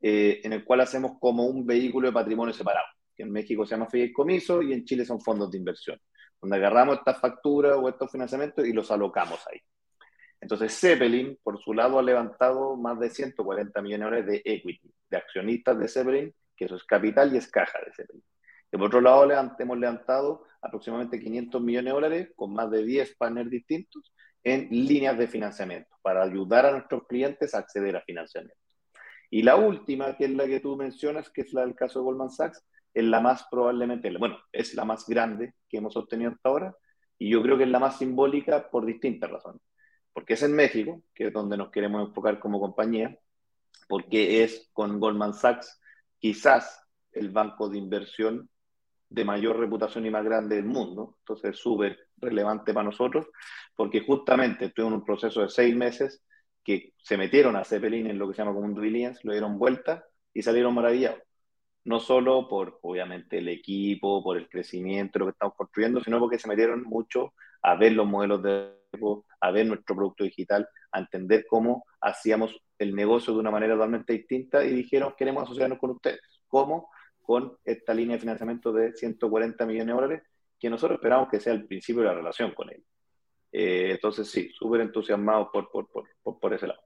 eh, 0.03 0.41
en 0.45 0.53
el 0.53 0.65
cual 0.65 0.81
hacemos 0.81 1.19
como 1.21 1.47
un 1.47 1.67
vehículo 1.67 2.09
de 2.09 2.15
patrimonio 2.15 2.55
separado, 2.55 2.87
que 3.15 3.25
en 3.25 3.33
México 3.33 3.67
se 3.67 3.75
llama 3.75 3.91
fideicomiso 3.91 4.63
y 4.63 4.73
en 4.73 4.85
Chile 4.85 5.05
son 5.05 5.21
fondos 5.21 5.51
de 5.51 5.59
inversión, 5.59 6.01
donde 6.41 6.57
agarramos 6.57 6.99
estas 6.99 7.21
facturas 7.21 7.77
o 7.77 7.89
estos 7.89 8.11
financiamientos 8.11 8.67
y 8.67 8.73
los 8.73 8.91
alocamos 8.91 9.41
ahí. 9.49 9.61
Entonces, 10.41 10.79
Zeppelin, 10.79 11.39
por 11.43 11.59
su 11.61 11.73
lado, 11.73 11.99
ha 11.99 12.03
levantado 12.03 12.77
más 12.77 12.99
de 13.01 13.11
140 13.11 13.81
millones 13.83 14.01
de 14.01 14.05
dólares 14.05 14.27
de 14.27 14.53
equity, 14.53 14.93
de 15.11 15.17
accionistas 15.17 15.79
de 15.79 15.89
Zeppelin, 15.89 16.35
que 16.57 16.67
eso 16.67 16.77
es 16.77 16.85
capital 16.85 17.35
y 17.35 17.39
es 17.39 17.51
caja 17.51 17.79
de 17.85 17.93
Zeppelin. 17.93 18.23
Por 18.71 18.83
otro 18.83 19.01
lado, 19.01 19.31
hemos 19.59 19.79
levantado 19.79 20.45
aproximadamente 20.61 21.21
500 21.21 21.63
millones 21.63 21.85
de 21.87 21.95
dólares 21.95 22.33
con 22.37 22.53
más 22.53 22.71
de 22.71 22.85
10 22.85 23.17
partners 23.17 23.51
distintos 23.51 24.13
en 24.45 24.69
líneas 24.71 25.17
de 25.17 25.29
financiamiento 25.29 25.97
para 26.03 26.23
ayudar 26.23 26.67
a 26.67 26.73
nuestros 26.73 27.07
clientes 27.07 27.55
a 27.55 27.59
acceder 27.59 27.97
a 27.97 28.03
financiamiento. 28.03 28.61
Y 29.31 29.43
la 29.43 29.57
última, 29.57 30.17
que 30.17 30.27
es 30.27 30.31
la 30.31 30.47
que 30.47 30.61
tú 30.61 30.77
mencionas, 30.77 31.31
que 31.31 31.41
es 31.41 31.53
la 31.53 31.63
del 31.63 31.75
caso 31.75 32.01
de 32.01 32.05
Goldman 32.05 32.31
Sachs, 32.31 32.63
es 32.93 33.05
la 33.05 33.21
más 33.21 33.47
probablemente, 33.51 34.17
bueno, 34.19 34.39
es 34.53 34.75
la 34.75 34.85
más 34.85 35.07
grande 35.07 35.55
que 35.69 35.79
hemos 35.79 35.97
obtenido 35.97 36.31
hasta 36.31 36.49
ahora 36.49 36.77
y 37.19 37.31
yo 37.31 37.43
creo 37.43 37.57
que 37.57 37.65
es 37.65 37.71
la 37.71 37.79
más 37.79 37.99
simbólica 37.99 38.71
por 38.71 38.87
distintas 38.87 39.31
razones 39.31 39.61
porque 40.17 40.33
es 40.33 40.43
en 40.43 40.55
México, 40.55 41.03
que 41.15 41.27
es 41.27 41.33
donde 41.35 41.59
nos 41.59 41.71
queremos 41.71 42.09
enfocar 42.09 42.41
como 42.41 42.59
compañía, 42.59 43.19
porque 43.87 44.43
es 44.43 44.71
con 44.73 44.99
Goldman 44.99 45.35
Sachs 45.35 45.79
quizás 46.19 46.83
el 47.13 47.29
banco 47.29 47.69
de 47.69 47.77
inversión 47.77 48.49
de 49.11 49.27
mayor 49.27 49.59
reputación 49.59 50.07
y 50.07 50.11
más 50.11 50.25
grande 50.25 50.57
del 50.57 50.65
mundo. 50.65 51.17
Entonces 51.19 51.51
es 51.51 51.59
súper 51.59 51.99
relevante 52.17 52.73
para 52.73 52.87
nosotros, 52.87 53.27
porque 53.75 54.01
justamente 54.01 54.73
en 54.75 54.95
un 54.95 55.05
proceso 55.05 55.43
de 55.43 55.51
seis 55.51 55.77
meses 55.77 56.25
que 56.65 56.95
se 56.97 57.19
metieron 57.19 57.55
a 57.55 57.65
Zeppelin 57.65 58.07
en 58.07 58.19
lo 58.19 58.27
que 58.27 58.37
se 58.37 58.39
llama 58.39 58.55
como 58.55 58.65
un 58.65 58.75
lo 58.75 59.33
dieron 59.33 59.59
vuelta 59.59 60.03
y 60.33 60.41
salieron 60.41 60.73
maravillados. 60.73 61.26
No 61.87 62.01
solo 62.01 62.49
por, 62.49 62.79
obviamente, 62.83 63.39
el 63.39 63.49
equipo, 63.49 64.23
por 64.23 64.37
el 64.37 64.49
crecimiento, 64.49 65.19
lo 65.19 65.27
que 65.27 65.33
estamos 65.33 65.55
construyendo, 65.57 66.01
sino 66.01 66.19
porque 66.19 66.39
se 66.39 66.49
metieron 66.49 66.83
mucho 66.83 67.33
a 67.63 67.77
ver 67.77 67.93
los 67.93 68.07
modelos 68.07 68.43
de 68.43 68.77
a 69.41 69.51
ver 69.51 69.67
nuestro 69.67 69.95
producto 69.95 70.25
digital, 70.25 70.69
a 70.93 71.01
entender 71.01 71.45
cómo 71.49 71.85
hacíamos 72.01 72.57
el 72.79 72.95
negocio 72.95 73.33
de 73.33 73.41
una 73.41 73.51
manera 73.51 73.75
totalmente 73.75 74.13
distinta 74.13 74.65
y 74.65 74.73
dijeron, 74.73 75.15
queremos 75.17 75.45
asociarnos 75.45 75.79
con 75.79 75.91
ustedes. 75.91 76.21
¿Cómo? 76.47 76.89
Con 77.21 77.57
esta 77.65 77.93
línea 77.95 78.17
de 78.17 78.21
financiamiento 78.21 78.73
de 78.73 78.95
140 78.95 79.67
millones 79.67 79.87
de 79.87 79.93
dólares, 79.93 80.23
que 80.59 80.71
nosotros 80.71 80.99
esperamos 80.99 81.29
que 81.29 81.41
sea 81.41 81.53
el 81.53 81.67
principio 81.67 82.03
de 82.03 82.09
la 82.09 82.15
relación 82.15 82.53
con 82.53 82.71
él. 82.71 82.83
Eh, 83.53 83.93
entonces, 83.93 84.31
sí, 84.31 84.51
súper 84.53 84.81
entusiasmados 84.81 85.49
por, 85.53 85.71
por, 85.71 85.89
por, 85.89 86.09
por 86.39 86.55
ese 86.55 86.67
lado. 86.67 86.81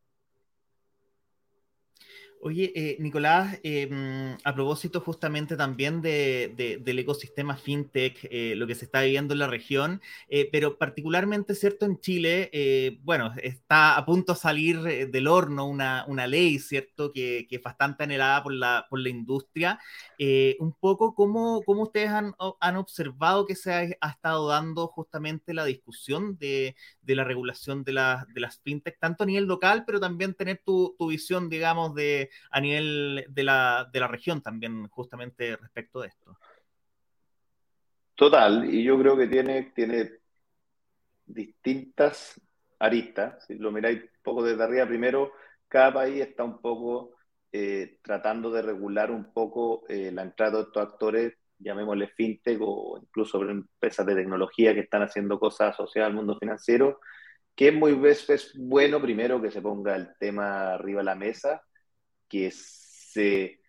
Oye, 2.42 2.72
eh, 2.74 2.96
Nicolás, 3.00 3.58
em, 3.62 4.34
a 4.44 4.54
propósito 4.54 5.02
justamente 5.02 5.58
también 5.58 6.00
de, 6.00 6.80
del 6.82 6.98
ecosistema 6.98 7.54
fintech, 7.54 8.26
eh, 8.30 8.54
lo 8.56 8.66
que 8.66 8.74
se 8.74 8.86
está 8.86 9.02
viviendo 9.02 9.34
en 9.34 9.40
la 9.40 9.46
región, 9.46 10.00
eh, 10.28 10.48
pero 10.50 10.78
particularmente, 10.78 11.54
¿cierto? 11.54 11.84
En 11.84 12.00
Chile, 12.00 12.98
bueno, 13.02 13.34
está 13.42 13.96
a 13.98 14.06
punto 14.06 14.32
de 14.32 14.38
salir 14.38 15.10
del 15.10 15.26
horno 15.28 15.66
una, 15.66 16.06
una 16.08 16.26
ley, 16.26 16.58
¿cierto? 16.58 17.12
Que, 17.12 17.46
que, 17.46 17.56
es 17.56 17.62
bastante 17.62 18.04
anhelada 18.04 18.42
por 18.42 18.54
la, 18.54 18.86
por 18.88 19.00
la 19.00 19.10
industria. 19.10 19.78
un 20.58 20.72
poco, 20.72 21.14
¿cómo, 21.14 21.62
cómo 21.66 21.82
ustedes 21.82 22.08
han, 22.08 22.34
han, 22.60 22.76
observado 22.76 23.46
que 23.46 23.54
se 23.54 23.72
ha, 23.72 23.80
ha, 24.00 24.10
estado 24.10 24.48
dando 24.48 24.86
justamente 24.88 25.52
la 25.52 25.64
discusión 25.66 26.38
de, 26.38 26.74
de 27.10 27.16
la 27.16 27.24
regulación 27.24 27.82
de, 27.82 27.92
la, 27.92 28.24
de 28.32 28.40
las 28.40 28.60
fintech, 28.60 28.98
tanto 29.00 29.24
a 29.24 29.26
nivel 29.26 29.46
local, 29.46 29.82
pero 29.84 29.98
también 29.98 30.34
tener 30.34 30.62
tu, 30.64 30.94
visión, 31.08 31.48
digamos, 31.48 31.92
de 31.94 32.30
a 32.52 32.60
nivel 32.60 33.26
de 33.28 33.42
la, 33.42 33.90
de 33.92 33.98
la 33.98 34.06
región 34.06 34.40
también, 34.40 34.86
justamente 34.88 35.56
respecto 35.56 36.00
de 36.00 36.08
esto. 36.08 36.38
Total, 38.14 38.72
y 38.72 38.84
yo 38.84 38.96
creo 38.96 39.16
que 39.16 39.26
tiene, 39.26 39.72
tiene 39.74 40.20
distintas 41.26 42.40
aristas. 42.78 43.44
Si 43.44 43.56
lo 43.56 43.72
miráis 43.72 44.02
un 44.02 44.22
poco 44.22 44.44
desde 44.44 44.62
arriba, 44.62 44.86
primero, 44.86 45.32
cada 45.66 45.92
país 45.92 46.20
está 46.20 46.44
un 46.44 46.60
poco 46.60 47.16
eh, 47.50 47.98
tratando 48.02 48.52
de 48.52 48.62
regular 48.62 49.10
un 49.10 49.32
poco 49.32 49.84
eh, 49.88 50.12
la 50.12 50.22
entrada 50.22 50.58
de 50.58 50.62
estos 50.64 50.82
actores, 50.86 51.34
llamémosle 51.60 52.08
fintech 52.08 52.58
o 52.60 52.98
incluso 53.00 53.42
empresas 53.42 54.06
de 54.06 54.14
tecnología 54.14 54.74
que 54.74 54.80
están 54.80 55.02
haciendo 55.02 55.38
cosas 55.38 55.74
asociadas 55.74 56.10
al 56.10 56.16
mundo 56.16 56.38
financiero, 56.38 57.00
que 57.54 57.68
es 57.68 57.74
muy 57.74 57.98
es 58.08 58.52
bueno 58.56 59.00
primero 59.00 59.40
que 59.40 59.50
se 59.50 59.62
ponga 59.62 59.94
el 59.96 60.08
tema 60.18 60.74
arriba 60.74 61.00
de 61.00 61.04
la 61.04 61.14
mesa 61.14 61.62
que 62.28 62.50
se, 62.52 63.60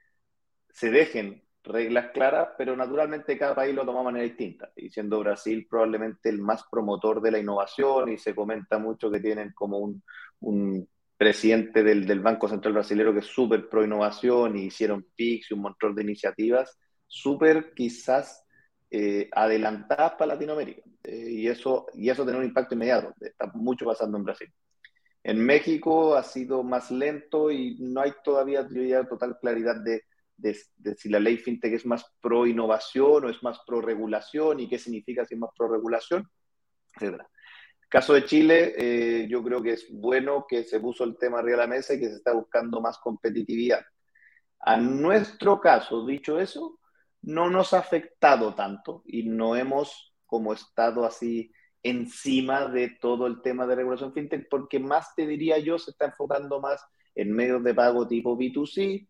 se 0.69 0.91
dejen 0.91 1.43
reglas 1.63 2.11
claras, 2.13 2.49
pero 2.57 2.75
naturalmente 2.75 3.37
cada 3.37 3.55
país 3.55 3.75
lo 3.75 3.85
toma 3.85 3.99
de 3.99 4.05
manera 4.05 4.23
distinta. 4.23 4.71
Y 4.75 4.89
siendo 4.89 5.19
Brasil 5.19 5.67
probablemente 5.69 6.29
el 6.29 6.39
más 6.39 6.63
promotor 6.71 7.21
de 7.21 7.31
la 7.31 7.39
innovación, 7.39 8.11
y 8.11 8.17
se 8.17 8.33
comenta 8.35 8.77
mucho 8.77 9.11
que 9.11 9.19
tienen 9.19 9.51
como 9.53 9.79
un, 9.79 10.03
un 10.39 10.87
presidente 11.17 11.83
del, 11.83 12.05
del, 12.05 12.19
Banco 12.19 12.47
Central 12.47 12.73
Brasilero 12.73 13.13
que 13.13 13.19
es 13.19 13.27
súper 13.27 13.69
pro 13.69 13.83
innovación, 13.83 14.57
y 14.57 14.65
hicieron 14.65 15.05
PIX 15.15 15.51
y 15.51 15.53
un 15.53 15.61
montón 15.61 15.95
de 15.95 16.03
iniciativas, 16.03 16.79
súper 17.11 17.73
quizás 17.73 18.45
eh, 18.89 19.29
adelantadas 19.33 20.13
para 20.13 20.33
Latinoamérica. 20.33 20.81
Eh, 21.03 21.27
y, 21.29 21.47
eso, 21.47 21.87
y 21.93 22.09
eso 22.09 22.23
tiene 22.23 22.39
un 22.39 22.45
impacto 22.45 22.75
inmediato. 22.75 23.13
Está 23.19 23.51
mucho 23.53 23.85
pasando 23.85 24.17
en 24.17 24.23
Brasil. 24.23 24.51
En 25.23 25.45
México 25.45 26.15
ha 26.15 26.23
sido 26.23 26.63
más 26.63 26.89
lento 26.89 27.51
y 27.51 27.77
no 27.79 28.01
hay 28.01 28.13
todavía 28.23 28.67
total 29.07 29.37
claridad 29.39 29.75
de, 29.83 30.03
si 30.97 31.09
la 31.09 31.19
ley 31.19 31.37
fintech 31.37 31.73
es 31.73 31.85
más 31.85 32.05
pro 32.21 32.47
innovación 32.47 33.25
o 33.25 33.29
es 33.29 33.43
más 33.43 33.59
pro 33.67 33.81
regulación 33.81 34.61
y 34.61 34.69
qué 34.69 34.79
significa 34.79 35.25
si 35.25 35.35
es 35.35 35.39
más 35.39 35.51
pro 35.55 35.67
regulación, 35.67 36.27
etc. 36.99 37.21
Caso 37.87 38.13
de 38.13 38.25
Chile, 38.25 38.73
eh, 38.77 39.27
yo 39.29 39.43
creo 39.43 39.61
que 39.61 39.73
es 39.73 39.87
bueno 39.91 40.45
que 40.47 40.63
se 40.63 40.79
puso 40.79 41.03
el 41.03 41.17
tema 41.17 41.39
arriba 41.39 41.57
de 41.57 41.67
la 41.67 41.75
mesa 41.75 41.93
y 41.93 41.99
que 41.99 42.09
se 42.09 42.15
está 42.15 42.33
buscando 42.33 42.81
más 42.81 42.97
competitividad. 42.97 43.81
A 44.61 44.77
nuestro 44.77 45.59
caso, 45.59 46.05
dicho 46.05 46.39
eso, 46.39 46.79
no 47.21 47.49
nos 47.49 47.73
ha 47.73 47.79
afectado 47.79 48.55
tanto 48.55 49.03
y 49.05 49.23
no 49.23 49.55
hemos 49.55 50.13
como 50.25 50.53
estado 50.53 51.05
así 51.05 51.51
encima 51.83 52.67
de 52.67 52.89
todo 53.01 53.27
el 53.27 53.41
tema 53.41 53.65
de 53.65 53.75
regulación 53.75 54.13
fintech, 54.13 54.47
porque 54.49 54.79
más 54.79 55.15
te 55.15 55.25
diría 55.25 55.57
yo, 55.59 55.79
se 55.79 55.91
está 55.91 56.05
enfocando 56.05 56.59
más 56.59 56.83
en 57.15 57.33
medios 57.33 57.63
de 57.63 57.73
pago 57.73 58.07
tipo 58.07 58.37
B2C, 58.37 59.07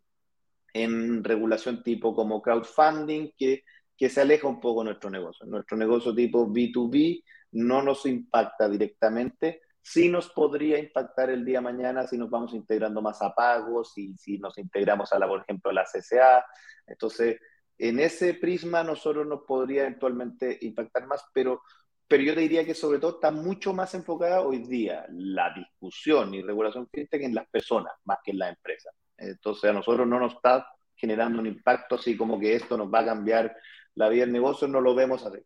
en 0.73 1.23
regulación 1.23 1.83
tipo 1.83 2.15
como 2.15 2.41
crowdfunding, 2.41 3.31
que, 3.37 3.63
que 3.97 4.09
se 4.09 4.21
aleja 4.21 4.47
un 4.47 4.59
poco 4.59 4.81
de 4.81 4.85
nuestro 4.85 5.09
negocio. 5.09 5.45
Nuestro 5.45 5.77
negocio 5.77 6.15
tipo 6.15 6.47
B2B 6.47 7.23
no 7.53 7.81
nos 7.81 8.05
impacta 8.05 8.69
directamente, 8.69 9.61
sí 9.81 10.07
nos 10.09 10.29
podría 10.29 10.79
impactar 10.79 11.29
el 11.29 11.43
día 11.43 11.59
mañana 11.59 12.07
si 12.07 12.17
nos 12.17 12.29
vamos 12.29 12.53
integrando 12.53 13.01
más 13.01 13.21
a 13.21 13.33
pagos, 13.33 13.97
y 13.97 14.15
si 14.17 14.37
nos 14.37 14.57
integramos 14.57 15.11
a 15.11 15.19
la, 15.19 15.27
por 15.27 15.41
ejemplo, 15.41 15.71
a 15.71 15.73
la 15.73 15.85
CCA. 15.85 16.45
Entonces, 16.87 17.39
en 17.81 17.99
ese 17.99 18.35
prisma 18.35 18.83
nosotros 18.83 19.25
nos 19.25 19.41
podría 19.41 19.81
eventualmente 19.81 20.55
impactar 20.61 21.07
más, 21.07 21.25
pero, 21.33 21.63
pero 22.07 22.21
yo 22.21 22.35
te 22.35 22.41
diría 22.41 22.63
que 22.63 22.75
sobre 22.75 22.99
todo 22.99 23.15
está 23.15 23.31
mucho 23.31 23.73
más 23.73 23.95
enfocada 23.95 24.41
hoy 24.41 24.59
día 24.59 25.07
la 25.09 25.51
discusión 25.51 26.31
y 26.35 26.43
regulación 26.43 26.87
fintech 26.93 27.23
en 27.23 27.33
las 27.33 27.49
personas 27.49 27.93
más 28.05 28.19
que 28.23 28.31
en 28.31 28.37
las 28.37 28.49
empresas. 28.49 28.93
Entonces, 29.17 29.67
a 29.67 29.73
nosotros 29.73 30.07
no 30.07 30.19
nos 30.19 30.33
está 30.33 30.67
generando 30.95 31.39
un 31.39 31.47
impacto 31.47 31.95
así 31.95 32.15
como 32.15 32.39
que 32.39 32.55
esto 32.55 32.77
nos 32.77 32.93
va 32.93 32.99
a 32.99 33.05
cambiar 33.05 33.55
la 33.95 34.09
vida 34.09 34.25
del 34.25 34.33
negocio, 34.33 34.67
no 34.67 34.79
lo 34.79 34.93
vemos 34.93 35.25
así. 35.25 35.39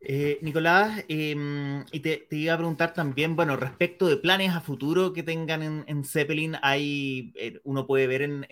Eh, 0.00 0.38
Nicolás, 0.42 1.04
em, 1.08 1.84
y 1.90 1.98
te, 2.00 2.26
iba 2.30 2.54
a 2.54 2.56
preguntar 2.56 2.94
también, 2.94 3.34
bueno, 3.34 3.56
respecto 3.56 4.06
de 4.06 4.16
planes 4.16 4.54
a 4.54 4.60
futuro 4.60 5.12
que 5.12 5.24
tengan 5.24 5.84
en, 5.88 6.04
Zeppelin, 6.04 6.56
hay, 6.62 7.32
eh, 7.34 7.60
uno 7.64 7.84
puede 7.84 8.06
ver 8.06 8.22
en, 8.22 8.46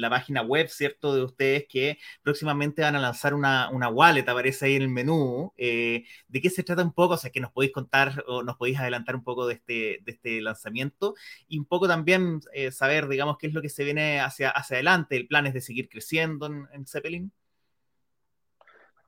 la 0.00 0.10
página 0.10 0.42
web, 0.42 0.68
¿cierto?, 0.68 1.14
de 1.14 1.24
ustedes 1.24 1.66
que 1.68 1.98
próximamente 2.22 2.82
van 2.82 2.94
a 2.94 3.00
lanzar 3.00 3.34
una, 3.34 3.68
una 3.70 3.88
wallet, 3.88 4.28
aparece 4.28 4.66
ahí 4.66 4.76
en 4.76 4.82
el 4.82 4.88
menú. 4.90 5.52
Eh, 5.56 6.04
¿De 6.28 6.40
qué 6.40 6.50
se 6.50 6.62
trata 6.62 6.82
un 6.84 6.92
poco? 6.92 7.14
O 7.14 7.16
sea, 7.16 7.30
que 7.30 7.40
nos 7.40 7.50
podéis 7.50 7.72
contar 7.72 8.22
o 8.28 8.42
nos 8.44 8.56
podéis 8.56 8.78
adelantar 8.78 9.16
un 9.16 9.24
poco 9.24 9.46
de 9.46 9.54
este, 9.54 9.98
de 10.04 10.12
este 10.12 10.40
lanzamiento 10.40 11.14
y 11.48 11.58
un 11.58 11.64
poco 11.66 11.88
también 11.88 12.40
saber, 12.70 13.08
digamos, 13.08 13.38
qué 13.38 13.48
es 13.48 13.54
lo 13.54 13.62
que 13.62 13.68
se 13.68 13.84
viene 13.84 14.20
hacia, 14.20 14.50
hacia 14.50 14.76
adelante. 14.76 15.16
¿El 15.16 15.26
plan 15.26 15.46
es 15.46 15.54
de 15.54 15.60
seguir 15.60 15.88
creciendo 15.88 16.46
en, 16.46 16.86
Zeppelin? 16.86 17.32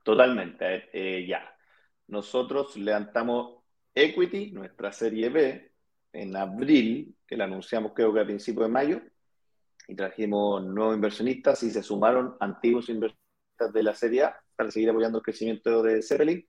Totalmente, 0.03 1.27
ya 1.27 1.54
nosotros 2.07 2.77
levantamos 2.77 3.63
Equity, 3.95 4.51
nuestra 4.53 4.93
serie 4.93 5.29
B, 5.29 5.73
en 6.13 6.37
abril, 6.37 7.17
que 7.27 7.37
la 7.37 7.45
anunciamos 7.45 7.93
creo 7.95 8.13
que 8.13 8.21
a 8.21 8.25
principios 8.25 8.67
de 8.67 8.73
mayo, 8.73 9.01
y 9.87 9.95
trajimos 9.95 10.65
nuevos 10.65 10.95
inversionistas 10.95 11.63
y 11.63 11.71
se 11.71 11.83
sumaron 11.83 12.37
antiguos 12.41 12.89
inversionistas 12.89 13.73
de 13.73 13.83
la 13.83 13.95
serie 13.95 14.25
A 14.25 14.41
para 14.57 14.71
seguir 14.71 14.91
apoyando 14.91 15.19
el 15.19 15.25
crecimiento 15.25 15.83
de 15.83 16.03
Zeppelin 16.03 16.47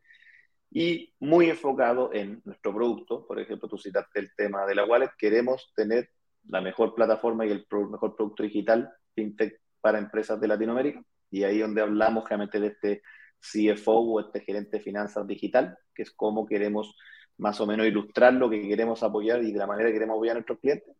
y 0.72 1.14
muy 1.20 1.50
enfocado 1.50 2.14
en 2.14 2.42
nuestro 2.46 2.74
producto. 2.74 3.26
Por 3.28 3.40
ejemplo, 3.40 3.68
tú 3.68 3.78
citaste 3.78 4.20
el 4.20 4.32
tema 4.36 4.66
de 4.66 4.76
la 4.76 4.86
wallet. 4.86 5.10
Queremos 5.18 5.72
tener 5.76 6.10
la 6.48 6.62
mejor 6.62 6.94
plataforma 6.96 7.46
y 7.46 7.52
el 7.52 7.66
mejor 7.90 8.16
producto 8.16 8.44
digital 8.44 8.90
fintech 9.14 9.60
para 9.82 10.00
empresas 10.00 10.40
de 10.40 10.48
Latinoamérica. 10.48 11.04
Y 11.32 11.44
ahí 11.44 11.60
donde 11.60 11.82
hablamos 11.82 12.28
realmente 12.28 12.60
de 12.60 12.68
este 12.68 13.02
CFO 13.40 13.94
o 13.94 14.20
este 14.20 14.42
gerente 14.42 14.78
de 14.78 14.84
finanzas 14.84 15.26
digital, 15.28 15.78
que 15.94 16.04
es 16.04 16.12
cómo 16.12 16.46
queremos 16.46 16.96
más 17.38 17.60
o 17.60 17.68
menos 17.68 17.86
ilustrar 17.86 18.34
lo 18.34 18.50
que 18.50 18.68
queremos 18.68 19.04
apoyar 19.04 19.44
y 19.44 19.52
de 19.52 19.60
la 19.60 19.68
manera 19.68 19.90
que 19.90 19.94
queremos 19.94 20.16
apoyar 20.16 20.36
a 20.36 20.40
nuestros 20.40 20.60
clientes. 20.60 20.96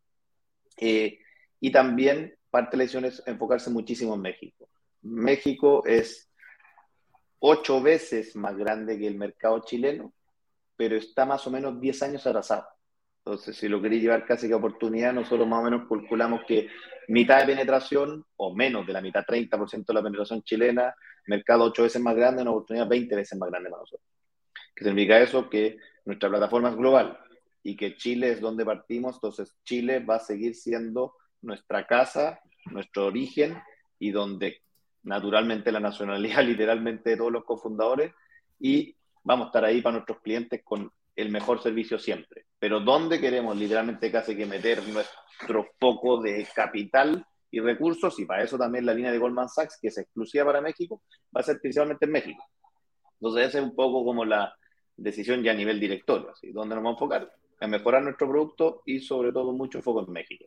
Eh, 0.78 1.18
y 1.60 1.72
también 1.72 2.36
parte 2.50 2.72
de 2.72 2.76
la 2.76 2.82
decisión 2.84 3.04
es 3.06 3.22
enfocarse 3.26 3.70
muchísimo 3.70 4.14
en 4.14 4.20
México. 4.20 4.68
México 5.02 5.84
es 5.86 6.30
ocho 7.38 7.80
veces 7.80 8.36
más 8.36 8.56
grande 8.56 8.98
que 8.98 9.06
el 9.06 9.16
mercado 9.16 9.60
chileno, 9.64 10.12
pero 10.76 10.96
está 10.96 11.24
más 11.24 11.46
o 11.46 11.50
menos 11.50 11.80
10 11.80 12.02
años 12.02 12.26
atrasado. 12.26 12.66
Entonces, 13.26 13.56
si 13.56 13.66
lo 13.66 13.82
queréis 13.82 14.02
llevar 14.02 14.24
casi 14.24 14.46
que 14.46 14.54
oportunidad, 14.54 15.12
nosotros 15.12 15.48
más 15.48 15.58
o 15.58 15.64
menos 15.64 15.88
calculamos 15.88 16.42
que 16.46 16.68
mitad 17.08 17.40
de 17.40 17.46
penetración 17.46 18.24
o 18.36 18.54
menos 18.54 18.86
de 18.86 18.92
la 18.92 19.00
mitad, 19.00 19.24
30% 19.26 19.84
de 19.84 19.94
la 19.94 20.02
penetración 20.02 20.44
chilena, 20.44 20.94
mercado 21.26 21.64
8 21.64 21.82
veces 21.82 22.00
más 22.00 22.14
grande, 22.14 22.42
una 22.42 22.52
oportunidad 22.52 22.86
20 22.86 23.16
veces 23.16 23.36
más 23.36 23.50
grande 23.50 23.68
para 23.68 23.82
nosotros. 23.82 24.06
¿Qué 24.76 24.84
significa 24.84 25.18
eso? 25.18 25.50
Que 25.50 25.76
nuestra 26.04 26.28
plataforma 26.28 26.68
es 26.68 26.76
global 26.76 27.18
y 27.64 27.76
que 27.76 27.96
Chile 27.96 28.30
es 28.30 28.40
donde 28.40 28.64
partimos, 28.64 29.16
entonces 29.16 29.56
Chile 29.64 29.98
va 29.98 30.16
a 30.16 30.20
seguir 30.20 30.54
siendo 30.54 31.14
nuestra 31.42 31.84
casa, 31.84 32.38
nuestro 32.66 33.06
origen 33.06 33.60
y 33.98 34.12
donde 34.12 34.62
naturalmente 35.02 35.72
la 35.72 35.80
nacionalidad 35.80 36.44
literalmente 36.44 37.10
de 37.10 37.16
todos 37.16 37.32
los 37.32 37.44
cofundadores 37.44 38.12
y 38.60 38.94
vamos 39.24 39.46
a 39.46 39.48
estar 39.48 39.64
ahí 39.64 39.82
para 39.82 39.94
nuestros 39.94 40.20
clientes 40.20 40.60
con 40.62 40.92
el 41.16 41.30
mejor 41.30 41.62
servicio 41.62 41.98
siempre. 41.98 42.44
Pero 42.58 42.80
¿dónde 42.80 43.20
queremos 43.20 43.56
literalmente 43.56 44.12
casi 44.12 44.36
que 44.36 44.46
meter 44.46 44.86
nuestro 44.88 45.66
foco 45.80 46.20
de 46.20 46.46
capital 46.54 47.26
y 47.50 47.60
recursos? 47.60 48.18
Y 48.20 48.26
para 48.26 48.44
eso 48.44 48.58
también 48.58 48.84
la 48.84 48.94
línea 48.94 49.10
de 49.10 49.18
Goldman 49.18 49.48
Sachs, 49.48 49.78
que 49.80 49.88
es 49.88 49.98
exclusiva 49.98 50.44
para 50.44 50.60
México, 50.60 51.02
va 51.34 51.40
a 51.40 51.44
ser 51.44 51.58
principalmente 51.60 52.04
en 52.04 52.12
México. 52.12 52.44
Entonces 53.18 53.48
esa 53.48 53.58
es 53.58 53.64
un 53.64 53.74
poco 53.74 54.04
como 54.04 54.24
la 54.24 54.54
decisión 54.94 55.42
ya 55.42 55.52
a 55.52 55.54
nivel 55.54 55.80
directorio, 55.80 56.34
¿sí? 56.36 56.52
¿Dónde 56.52 56.74
nos 56.74 56.84
vamos 56.84 57.00
a 57.00 57.04
enfocar? 57.04 57.32
En 57.60 57.70
mejorar 57.70 58.02
nuestro 58.02 58.28
producto 58.28 58.82
y 58.84 59.00
sobre 59.00 59.32
todo 59.32 59.52
mucho 59.52 59.80
foco 59.80 60.04
en 60.06 60.12
México. 60.12 60.44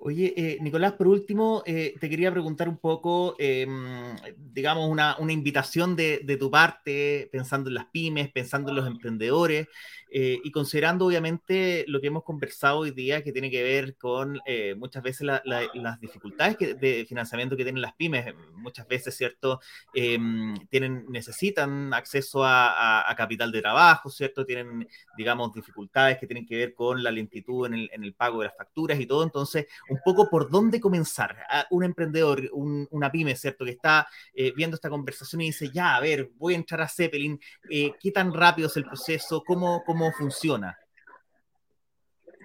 Oye, 0.00 0.32
eh, 0.36 0.58
Nicolás, 0.60 0.92
por 0.92 1.08
último, 1.08 1.64
eh, 1.66 1.94
te 1.98 2.08
quería 2.08 2.30
preguntar 2.30 2.68
un 2.68 2.78
poco, 2.78 3.34
em, 3.36 4.14
digamos, 4.36 4.88
una, 4.88 5.16
invitación 5.28 5.96
de, 5.96 6.20
de, 6.24 6.36
tu 6.36 6.52
parte, 6.52 7.28
pensando 7.32 7.68
en 7.68 7.74
las 7.74 7.86
pymes, 7.86 8.30
pensando 8.30 8.70
en 8.70 8.76
los 8.76 8.86
emprendedores, 8.86 9.66
eh, 10.10 10.40
y 10.42 10.50
considerando 10.50 11.04
obviamente 11.06 11.84
lo 11.86 12.00
que 12.00 12.06
hemos 12.06 12.24
conversado 12.24 12.78
hoy 12.78 12.92
día, 12.92 13.22
que 13.22 13.32
tiene 13.32 13.50
que 13.50 13.62
ver 13.62 13.96
con 13.96 14.40
muchas 14.76 15.02
veces 15.02 15.26
las 15.44 16.00
dificultades 16.00 16.56
de 16.58 17.04
financiamiento 17.06 17.56
que 17.56 17.64
tienen 17.64 17.82
las 17.82 17.94
pymes, 17.94 18.34
muchas 18.54 18.88
veces, 18.88 19.16
¿cierto? 19.16 19.60
Em, 19.92 20.54
tienen, 20.68 21.06
necesitan 21.10 21.92
acceso 21.92 22.42
a, 22.44 23.14
capital 23.16 23.50
de 23.50 23.60
trabajo, 23.60 24.10
¿cierto? 24.10 24.46
Tienen, 24.46 24.88
digamos, 25.16 25.52
dificultades 25.52 26.18
que 26.18 26.26
tienen 26.26 26.46
que 26.46 26.56
ver 26.56 26.74
con 26.74 27.02
la 27.02 27.10
lentitud 27.10 27.66
en 27.66 27.88
el, 28.04 28.14
pago 28.14 28.40
de 28.40 28.46
las 28.46 28.56
facturas 28.56 28.98
y 29.00 29.06
todo. 29.06 29.22
Entonces, 29.22 29.66
un 29.88 30.00
poco 30.04 30.28
por 30.28 30.50
dónde 30.50 30.80
comenzar. 30.80 31.36
un 31.70 31.84
emprendedor, 31.84 32.42
una 32.52 33.10
pyme, 33.10 33.34
¿cierto? 33.36 33.64
Que 33.64 33.72
está 33.72 34.06
eh, 34.34 34.52
viendo 34.54 34.74
esta 34.74 34.90
conversación 34.90 35.42
y 35.42 35.46
dice, 35.46 35.70
ya, 35.70 35.96
a 35.96 36.00
ver, 36.00 36.30
voy 36.36 36.54
a 36.54 36.56
entrar 36.56 36.80
a 36.82 36.88
Zeppelin, 36.88 37.38
¿qué 37.68 38.12
tan 38.12 38.32
rápido 38.32 38.68
es 38.68 38.76
el 38.76 38.84
proceso? 38.84 39.42
¿Cómo, 39.46 39.82
cómo 39.84 40.12
funciona. 40.12 40.78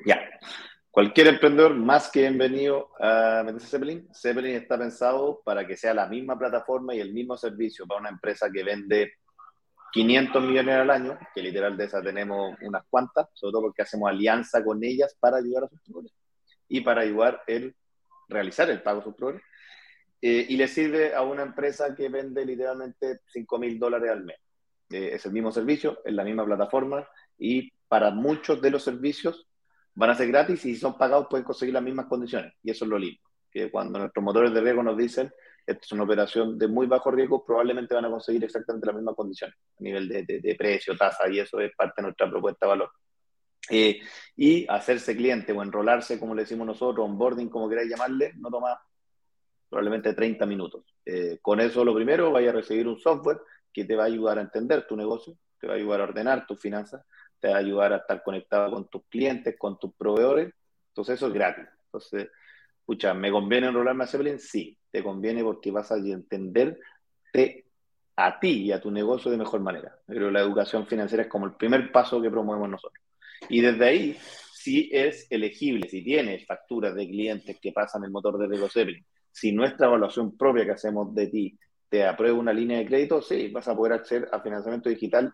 Ya. 0.05 0.19
Cualquier 0.91 1.27
emprendedor 1.27 1.73
más 1.73 2.09
que 2.09 2.21
bienvenido 2.21 2.91
a 2.99 3.41
meterse 3.43 3.67
Zeppelin. 3.67 4.07
Zeppelin 4.13 4.55
está 4.55 4.77
pensado 4.77 5.41
para 5.43 5.65
que 5.65 5.75
sea 5.75 5.93
la 5.93 6.07
misma 6.07 6.37
plataforma 6.37 6.93
y 6.93 6.99
el 6.99 7.13
mismo 7.13 7.35
servicio 7.35 7.87
para 7.87 8.01
una 8.01 8.09
empresa 8.09 8.51
que 8.51 8.63
vende 8.63 9.13
500 9.91 10.43
millones 10.43 10.75
al 10.75 10.89
año, 10.91 11.17
que 11.33 11.41
literal 11.41 11.75
de 11.77 11.85
esas 11.85 12.03
tenemos 12.03 12.55
unas 12.61 12.83
cuantas, 12.89 13.27
sobre 13.33 13.53
todo 13.53 13.61
porque 13.63 13.81
hacemos 13.81 14.09
alianza 14.09 14.63
con 14.63 14.83
ellas 14.83 15.17
para 15.19 15.37
ayudar 15.37 15.63
a 15.63 15.69
sus 15.69 15.81
proveedores 15.81 16.22
y 16.67 16.81
para 16.81 17.01
ayudar 17.01 17.41
a 17.47 17.71
realizar 18.27 18.69
el 18.69 18.81
pago 18.81 19.01
a 19.01 19.03
sus 19.03 19.15
proveedores. 19.15 19.45
Eh, 20.21 20.45
y 20.49 20.55
le 20.55 20.67
sirve 20.67 21.13
a 21.13 21.21
una 21.21 21.43
empresa 21.43 21.93
que 21.93 22.07
vende 22.07 22.45
literalmente 22.45 23.19
5 23.27 23.59
mil 23.59 23.77
dólares 23.77 24.11
al 24.11 24.23
mes. 24.23 24.37
Eh, 24.89 25.11
es 25.13 25.25
el 25.25 25.33
mismo 25.33 25.51
servicio, 25.51 25.99
es 26.05 26.13
la 26.13 26.23
misma 26.23 26.45
plataforma, 26.45 27.07
y 27.37 27.71
para 27.87 28.11
muchos 28.11 28.61
de 28.61 28.71
los 28.71 28.83
servicios 28.83 29.47
van 29.95 30.09
a 30.09 30.15
ser 30.15 30.29
gratis 30.29 30.65
y 30.65 30.73
si 30.73 30.79
son 30.79 30.97
pagados 30.97 31.27
pueden 31.29 31.43
conseguir 31.43 31.73
las 31.73 31.83
mismas 31.83 32.05
condiciones. 32.07 32.53
Y 32.63 32.71
eso 32.71 32.85
es 32.85 32.89
lo 32.89 32.97
lindo, 32.97 33.21
que 33.51 33.69
cuando 33.69 33.99
nuestros 33.99 34.23
motores 34.23 34.53
de 34.53 34.61
riesgo 34.61 34.81
nos 34.81 34.97
dicen 34.97 35.31
esto 35.65 35.81
es 35.83 35.91
una 35.93 36.03
operación 36.03 36.57
de 36.57 36.67
muy 36.67 36.87
bajo 36.87 37.09
riesgo, 37.09 37.45
probablemente 37.45 37.95
van 37.95 38.05
a 38.05 38.09
conseguir 38.09 38.43
exactamente 38.43 38.87
las 38.87 38.95
mismas 38.95 39.15
condiciones 39.15 39.55
a 39.79 39.83
nivel 39.83 40.09
de, 40.09 40.23
de, 40.23 40.55
precio, 40.55 40.95
tasa, 40.97 41.29
y 41.29 41.39
eso 41.39 41.59
es 41.59 41.71
parte 41.75 41.95
de 41.97 42.03
nuestra 42.03 42.29
propuesta 42.29 42.65
de 42.65 42.69
valor. 42.69 42.91
Eh, 43.69 44.01
y 44.35 44.67
hacerse 44.67 45.15
cliente 45.15 45.53
o 45.53 45.63
enrolarse, 45.63 46.19
como 46.19 46.35
le 46.35 46.41
decimos 46.41 46.67
nosotros, 46.67 47.05
onboarding, 47.05 47.49
como 47.49 47.69
queráis 47.69 47.89
llamarle, 47.89 48.33
no 48.35 48.49
toma 48.49 48.81
probablemente 49.69 50.13
30 50.13 50.45
minutos. 50.45 50.83
Eh, 51.05 51.39
con 51.41 51.59
eso, 51.59 51.83
lo 51.83 51.95
primero, 51.95 52.31
vaya 52.31 52.49
a 52.49 52.53
recibir 52.53 52.87
un 52.87 52.99
software 52.99 53.39
que 53.71 53.85
te 53.85 53.95
va 53.95 54.03
a 54.03 54.07
ayudar 54.07 54.37
a 54.37 54.41
entender 54.41 54.85
tu 54.87 54.95
negocio, 54.95 55.37
te 55.59 55.67
va 55.67 55.73
a 55.73 55.77
ayudar 55.77 56.01
a 56.01 56.03
ordenar 56.03 56.45
tus 56.45 56.59
finanzas, 56.59 57.05
te 57.39 57.49
va 57.49 57.55
a 57.55 57.59
ayudar 57.59 57.93
a 57.93 57.97
estar 57.97 58.21
conectado 58.23 58.71
con 58.71 58.87
tus 58.87 59.03
clientes, 59.09 59.55
con 59.57 59.79
tus 59.79 59.93
proveedores. 59.95 60.53
Entonces 60.89 61.15
eso 61.15 61.27
es 61.27 61.33
gratis. 61.33 61.65
Entonces, 61.85 62.29
escucha, 62.79 63.13
¿me 63.13 63.31
conviene 63.31 63.67
enrolarme 63.67 64.03
a 64.03 64.07
Zeppelin? 64.07 64.39
Sí, 64.39 64.77
te 64.91 65.03
conviene 65.03 65.43
porque 65.43 65.71
vas 65.71 65.91
a 65.91 65.97
entenderte 65.97 67.65
a 68.15 68.39
ti 68.39 68.65
y 68.65 68.71
a 68.71 68.79
tu 68.79 68.91
negocio 68.91 69.31
de 69.31 69.37
mejor 69.37 69.59
manera. 69.61 69.97
Pero 70.05 70.29
la 70.29 70.41
educación 70.41 70.85
financiera 70.85 71.23
es 71.23 71.29
como 71.29 71.45
el 71.45 71.53
primer 71.53 71.91
paso 71.91 72.21
que 72.21 72.29
promovemos 72.29 72.69
nosotros. 72.69 73.02
Y 73.49 73.61
desde 73.61 73.85
ahí, 73.85 74.17
si 74.53 74.89
es 74.91 75.27
elegible, 75.29 75.87
si 75.89 76.03
tienes 76.03 76.45
facturas 76.45 76.95
de 76.95 77.07
clientes 77.07 77.57
que 77.61 77.71
pasan 77.71 78.03
el 78.03 78.11
motor 78.11 78.37
de 78.37 78.47
riesgo 78.47 78.69
Zeppelin, 78.69 79.05
si 79.31 79.51
nuestra 79.51 79.87
evaluación 79.87 80.37
propia 80.37 80.65
que 80.65 80.71
hacemos 80.71 81.13
de 81.13 81.27
ti 81.27 81.57
te 81.89 82.05
aprueba 82.05 82.37
una 82.37 82.53
línea 82.53 82.79
de 82.79 82.85
crédito, 82.85 83.21
sí, 83.21 83.49
vas 83.49 83.67
a 83.67 83.75
poder 83.75 83.93
acceder 83.93 84.29
a 84.31 84.39
financiamiento 84.41 84.89
digital 84.89 85.33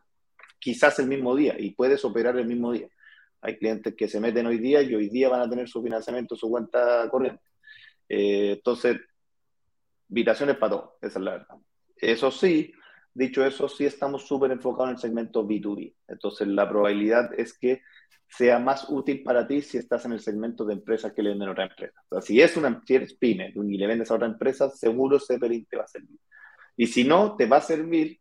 quizás 0.59 0.99
el 0.99 1.07
mismo 1.07 1.35
día 1.35 1.55
y 1.57 1.71
puedes 1.71 2.03
operar 2.03 2.37
el 2.37 2.47
mismo 2.47 2.71
día. 2.71 2.87
Hay 3.41 3.57
clientes 3.57 3.95
que 3.95 4.09
se 4.09 4.19
meten 4.19 4.45
hoy 4.45 4.57
día 4.57 4.81
y 4.81 4.93
hoy 4.93 5.09
día 5.09 5.29
van 5.29 5.41
a 5.41 5.49
tener 5.49 5.69
su 5.69 5.81
financiamiento, 5.81 6.35
su 6.35 6.49
cuenta 6.49 7.07
corriente. 7.09 7.41
Eh, 8.09 8.53
entonces, 8.57 8.97
invitaciones 10.09 10.57
para 10.57 10.71
todo, 10.71 10.97
esa 11.01 11.19
es 11.19 11.25
la 11.25 11.31
verdad. 11.31 11.55
Eso 11.95 12.31
sí, 12.31 12.73
Dicho 13.13 13.43
eso, 13.43 13.67
sí 13.67 13.85
estamos 13.85 14.25
súper 14.25 14.51
enfocados 14.51 14.89
en 14.89 14.95
el 14.95 15.01
segmento 15.01 15.45
B2B. 15.45 15.93
Entonces, 16.07 16.47
la 16.47 16.69
probabilidad 16.69 17.37
es 17.37 17.57
que 17.57 17.81
sea 18.27 18.59
más 18.59 18.87
útil 18.89 19.23
para 19.23 19.47
ti 19.47 19.61
si 19.61 19.77
estás 19.77 20.05
en 20.05 20.13
el 20.13 20.19
segmento 20.19 20.63
de 20.63 20.73
empresas 20.73 21.13
que 21.13 21.23
le 21.23 21.29
venden 21.29 21.49
a 21.49 21.51
otra 21.51 21.65
empresa. 21.65 22.01
O 22.09 22.15
sea, 22.15 22.21
si, 22.21 22.41
es 22.41 22.55
una, 22.57 22.81
si 22.85 22.95
eres 22.95 23.13
pyme 23.15 23.51
y 23.55 23.77
le 23.77 23.87
vendes 23.87 24.11
a 24.11 24.15
otra 24.15 24.27
empresa, 24.27 24.69
seguro 24.69 25.19
Zeppelin 25.19 25.65
te 25.65 25.77
va 25.77 25.83
a 25.83 25.87
servir. 25.87 26.19
Y 26.77 26.87
si 26.87 27.03
no, 27.03 27.35
te 27.35 27.45
va 27.45 27.57
a 27.57 27.61
servir 27.61 28.19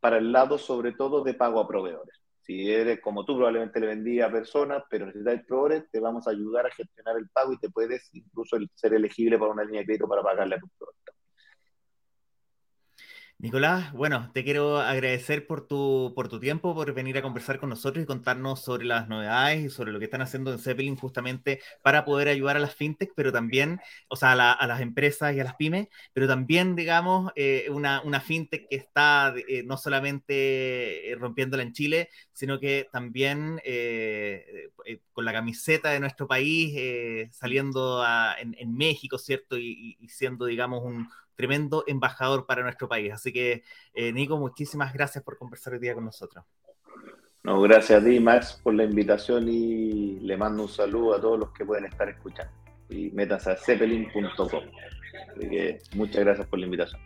para 0.00 0.18
el 0.18 0.32
lado 0.32 0.58
sobre 0.58 0.92
todo 0.92 1.22
de 1.24 1.34
pago 1.34 1.60
a 1.60 1.68
proveedores. 1.68 2.16
Si 2.40 2.72
eres 2.72 3.00
como 3.00 3.24
tú, 3.26 3.36
probablemente 3.36 3.80
le 3.80 3.88
vendías 3.88 4.28
a 4.28 4.32
personas, 4.32 4.84
pero 4.88 5.06
necesitas 5.06 5.44
proveedores, 5.46 5.90
te 5.90 6.00
vamos 6.00 6.26
a 6.26 6.30
ayudar 6.30 6.66
a 6.66 6.70
gestionar 6.70 7.16
el 7.18 7.28
pago 7.28 7.52
y 7.52 7.58
te 7.58 7.68
puedes 7.68 8.08
incluso 8.14 8.56
ser 8.74 8.94
elegible 8.94 9.38
para 9.38 9.52
una 9.52 9.64
línea 9.64 9.80
de 9.80 9.86
crédito 9.86 10.08
para 10.08 10.22
pagarle 10.22 10.54
a 10.54 10.58
tu 10.58 10.68
proveedor. 10.78 11.17
Nicolás, 13.40 13.92
bueno, 13.92 14.32
te 14.34 14.42
quiero 14.42 14.78
agradecer 14.80 15.46
por 15.46 15.68
tu, 15.68 16.12
por 16.16 16.28
tu 16.28 16.40
tiempo, 16.40 16.74
por 16.74 16.92
venir 16.92 17.16
a 17.18 17.22
conversar 17.22 17.60
con 17.60 17.68
nosotros 17.68 18.02
y 18.02 18.06
contarnos 18.06 18.64
sobre 18.64 18.84
las 18.84 19.08
novedades 19.08 19.64
y 19.64 19.70
sobre 19.70 19.92
lo 19.92 20.00
que 20.00 20.06
están 20.06 20.22
haciendo 20.22 20.52
en 20.52 20.58
Zeppelin 20.58 20.96
justamente 20.96 21.60
para 21.80 22.04
poder 22.04 22.26
ayudar 22.26 22.56
a 22.56 22.58
las 22.58 22.74
fintech, 22.74 23.12
pero 23.14 23.30
también, 23.30 23.80
o 24.08 24.16
sea, 24.16 24.32
a, 24.32 24.66
las 24.66 24.80
empresas 24.80 25.36
y 25.36 25.40
a 25.40 25.44
las 25.44 25.54
pymes, 25.54 25.86
pero 26.12 26.26
también, 26.26 26.74
digamos, 26.74 27.30
eh, 27.36 27.68
una, 27.70 28.02
una, 28.02 28.20
fintech 28.20 28.68
que 28.68 28.74
está 28.74 29.32
eh, 29.48 29.62
no 29.62 29.76
solamente 29.76 31.12
eh, 31.12 31.14
rompiéndola 31.14 31.62
en 31.62 31.72
Chile, 31.72 32.08
sino 32.32 32.58
que 32.58 32.88
también 32.90 33.60
con 35.12 35.24
la 35.24 35.32
camiseta 35.32 35.90
de 35.90 36.00
nuestro 36.00 36.26
país, 36.26 36.74
saliendo 37.32 38.04
en, 38.38 38.76
México, 38.76 39.16
¿cierto? 39.18 39.56
y 39.58 39.96
siendo, 40.08 40.46
digamos, 40.46 40.82
un 40.84 41.08
tremendo 41.38 41.84
embajador 41.86 42.46
para 42.46 42.62
nuestro 42.62 42.88
país. 42.88 43.12
Así 43.12 43.32
que, 43.32 43.62
eh, 43.94 44.12
Nico, 44.12 44.36
muchísimas 44.36 44.92
gracias 44.92 45.22
por 45.22 45.38
conversar 45.38 45.72
hoy 45.72 45.78
día 45.78 45.94
con 45.94 46.04
nosotros. 46.04 46.44
No, 47.44 47.60
gracias 47.60 48.02
a 48.02 48.04
ti, 48.04 48.18
Max, 48.18 48.60
por 48.60 48.74
la 48.74 48.82
invitación 48.82 49.48
y 49.48 50.18
le 50.18 50.36
mando 50.36 50.64
un 50.64 50.68
saludo 50.68 51.14
a 51.14 51.20
todos 51.20 51.38
los 51.38 51.52
que 51.52 51.64
pueden 51.64 51.84
estar 51.84 52.08
escuchando. 52.08 52.52
Y 52.90 53.10
métanse 53.12 53.52
a 53.52 53.56
zeppelin.com. 53.56 54.64
Así 55.36 55.48
que 55.48 55.78
muchas 55.94 56.24
gracias 56.24 56.46
por 56.48 56.58
la 56.58 56.64
invitación. 56.64 57.00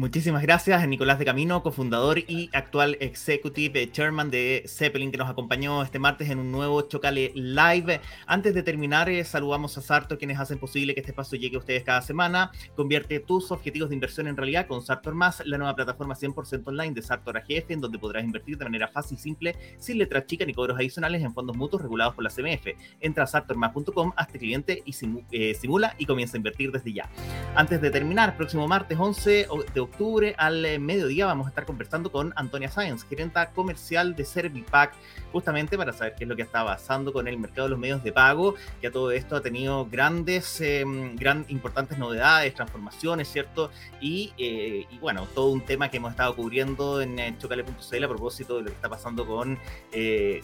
Muchísimas 0.00 0.40
gracias 0.40 0.82
a 0.82 0.86
Nicolás 0.86 1.18
de 1.18 1.26
Camino, 1.26 1.62
cofundador 1.62 2.20
y 2.20 2.48
actual 2.54 2.96
executive 3.00 3.92
chairman 3.92 4.30
de 4.30 4.64
Zeppelin, 4.66 5.12
que 5.12 5.18
nos 5.18 5.28
acompañó 5.28 5.82
este 5.82 5.98
martes 5.98 6.30
en 6.30 6.38
un 6.38 6.50
nuevo 6.50 6.80
Chocale 6.80 7.32
Live. 7.34 8.00
Antes 8.26 8.54
de 8.54 8.62
terminar, 8.62 9.10
eh, 9.10 9.22
saludamos 9.24 9.76
a 9.76 9.82
Sartor, 9.82 10.16
quienes 10.16 10.40
hacen 10.40 10.58
posible 10.58 10.94
que 10.94 11.00
este 11.00 11.12
espacio 11.12 11.38
llegue 11.38 11.56
a 11.56 11.58
ustedes 11.58 11.84
cada 11.84 12.00
semana. 12.00 12.50
Convierte 12.74 13.20
tus 13.20 13.52
objetivos 13.52 13.90
de 13.90 13.96
inversión 13.96 14.26
en 14.26 14.38
realidad 14.38 14.66
con 14.66 14.80
Sartor 14.80 15.14
Más, 15.14 15.42
la 15.44 15.58
nueva 15.58 15.76
plataforma 15.76 16.14
100% 16.14 16.62
online 16.64 16.94
de 16.94 17.02
Sartor 17.02 17.36
AGF, 17.36 17.70
en 17.70 17.82
donde 17.82 17.98
podrás 17.98 18.24
invertir 18.24 18.56
de 18.56 18.64
manera 18.64 18.88
fácil 18.88 19.18
y 19.18 19.20
simple, 19.20 19.54
sin 19.76 19.98
letras 19.98 20.24
chicas 20.24 20.46
ni 20.46 20.54
cobros 20.54 20.78
adicionales 20.78 21.22
en 21.22 21.34
fondos 21.34 21.54
mutuos 21.58 21.82
regulados 21.82 22.14
por 22.14 22.24
la 22.24 22.30
CMF. 22.30 22.68
Entra 23.02 23.24
a 23.24 23.26
sartormas.com, 23.26 24.14
hazte 24.16 24.38
cliente 24.38 24.82
y 24.82 24.94
eh, 25.30 25.52
simula 25.52 25.94
y 25.98 26.06
comienza 26.06 26.38
a 26.38 26.38
invertir 26.38 26.72
desde 26.72 26.90
ya. 26.90 27.10
Antes 27.54 27.82
de 27.82 27.90
terminar, 27.90 28.38
próximo 28.38 28.66
martes 28.66 28.98
11 28.98 29.30
de 29.74 29.80
octubre 29.80 29.89
al 30.38 30.64
eh, 30.64 30.78
mediodía 30.78 31.26
vamos 31.26 31.46
a 31.46 31.50
estar 31.50 31.66
conversando 31.66 32.10
con 32.10 32.32
Antonia 32.36 32.70
Sáenz, 32.70 33.04
gerenta 33.04 33.50
comercial 33.50 34.16
de 34.16 34.24
Servipack, 34.24 34.94
justamente 35.32 35.76
para 35.76 35.92
saber 35.92 36.14
qué 36.16 36.24
es 36.24 36.28
lo 36.28 36.36
que 36.36 36.42
está 36.42 36.64
pasando 36.64 37.12
con 37.12 37.28
el 37.28 37.38
mercado 37.38 37.68
de 37.68 37.70
los 37.70 37.78
medios 37.78 38.02
de 38.02 38.12
pago, 38.12 38.54
que 38.80 38.88
a 38.88 38.90
todo 38.90 39.10
esto 39.10 39.36
ha 39.36 39.40
tenido 39.40 39.86
grandes, 39.86 40.60
em, 40.60 41.16
gran, 41.16 41.44
importantes 41.48 41.98
novedades, 41.98 42.54
transformaciones, 42.54 43.28
¿cierto? 43.28 43.70
Y, 44.00 44.32
eh, 44.38 44.86
y, 44.90 44.98
bueno, 44.98 45.26
todo 45.34 45.50
un 45.50 45.62
tema 45.62 45.90
que 45.90 45.98
hemos 45.98 46.12
estado 46.12 46.34
cubriendo 46.34 47.00
en, 47.00 47.38
chocale.cl 47.38 48.04
a 48.04 48.08
propósito 48.08 48.56
de 48.56 48.62
lo 48.62 48.66
que 48.68 48.74
está 48.74 48.88
pasando 48.88 49.26
con, 49.26 49.58
eh, 49.92 50.42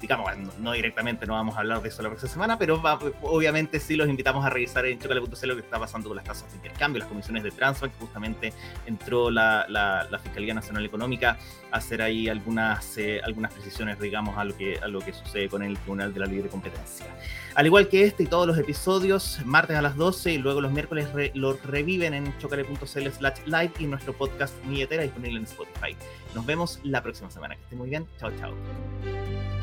digamos, 0.00 0.30
no, 0.58 0.72
directamente, 0.72 1.26
no 1.26 1.34
vamos 1.34 1.56
a 1.56 1.60
hablar 1.60 1.82
de 1.82 1.88
eso 1.88 2.02
la 2.02 2.08
próxima 2.08 2.32
semana, 2.32 2.58
pero 2.58 2.80
obviamente 3.22 3.80
sí 3.80 3.96
los 3.96 4.08
invitamos 4.08 4.44
a 4.44 4.50
revisar 4.50 4.86
en 4.86 4.98
chocale.cl 4.98 5.48
lo 5.48 5.54
que 5.54 5.62
está 5.62 5.78
pasando 5.78 6.08
con 6.08 6.16
las 6.16 6.24
tasas 6.24 6.50
de 6.50 6.56
intercambio, 6.56 7.00
las 7.00 7.08
comisiones 7.08 7.42
de 7.42 7.50
Transbank, 7.50 7.92
justamente 7.98 8.52
entró 8.86 9.30
la, 9.30 9.66
la, 9.68 10.18
Fiscalía 10.18 10.52
Nacional 10.52 10.84
Económica 10.84 11.38
a 11.70 11.76
hacer 11.76 12.02
ahí 12.02 12.28
algunas, 12.28 12.98
eh, 12.98 13.20
algunas 13.24 13.52
precisiones, 13.52 14.00
digamos, 14.00 14.27
a 14.36 14.44
lo, 14.44 14.56
que, 14.56 14.78
a 14.78 14.88
lo 14.88 15.00
que 15.00 15.12
sucede 15.12 15.48
con 15.48 15.62
el 15.62 15.78
Tribunal 15.78 16.12
de 16.12 16.20
la 16.20 16.26
Libre 16.26 16.48
Competencia. 16.48 17.06
Al 17.54 17.66
igual 17.66 17.88
que 17.88 18.04
este 18.04 18.24
y 18.24 18.26
todos 18.26 18.46
los 18.46 18.58
episodios, 18.58 19.40
martes 19.44 19.76
a 19.76 19.82
las 19.82 19.96
12 19.96 20.34
y 20.34 20.38
luego 20.38 20.60
los 20.60 20.72
miércoles 20.72 21.08
los 21.34 21.62
reviven 21.64 22.14
en 22.14 22.36
chocale.cl 22.38 23.10
slash 23.10 23.38
live 23.46 23.72
y 23.78 23.86
nuestro 23.86 24.12
podcast 24.12 24.54
Milletera 24.64 25.02
disponible 25.02 25.38
en 25.38 25.44
Spotify. 25.44 25.96
Nos 26.34 26.44
vemos 26.46 26.80
la 26.82 27.02
próxima 27.02 27.30
semana. 27.30 27.54
Que 27.56 27.62
estén 27.62 27.78
muy 27.78 27.88
bien. 27.88 28.06
Chao, 28.18 28.30
chao. 28.38 29.57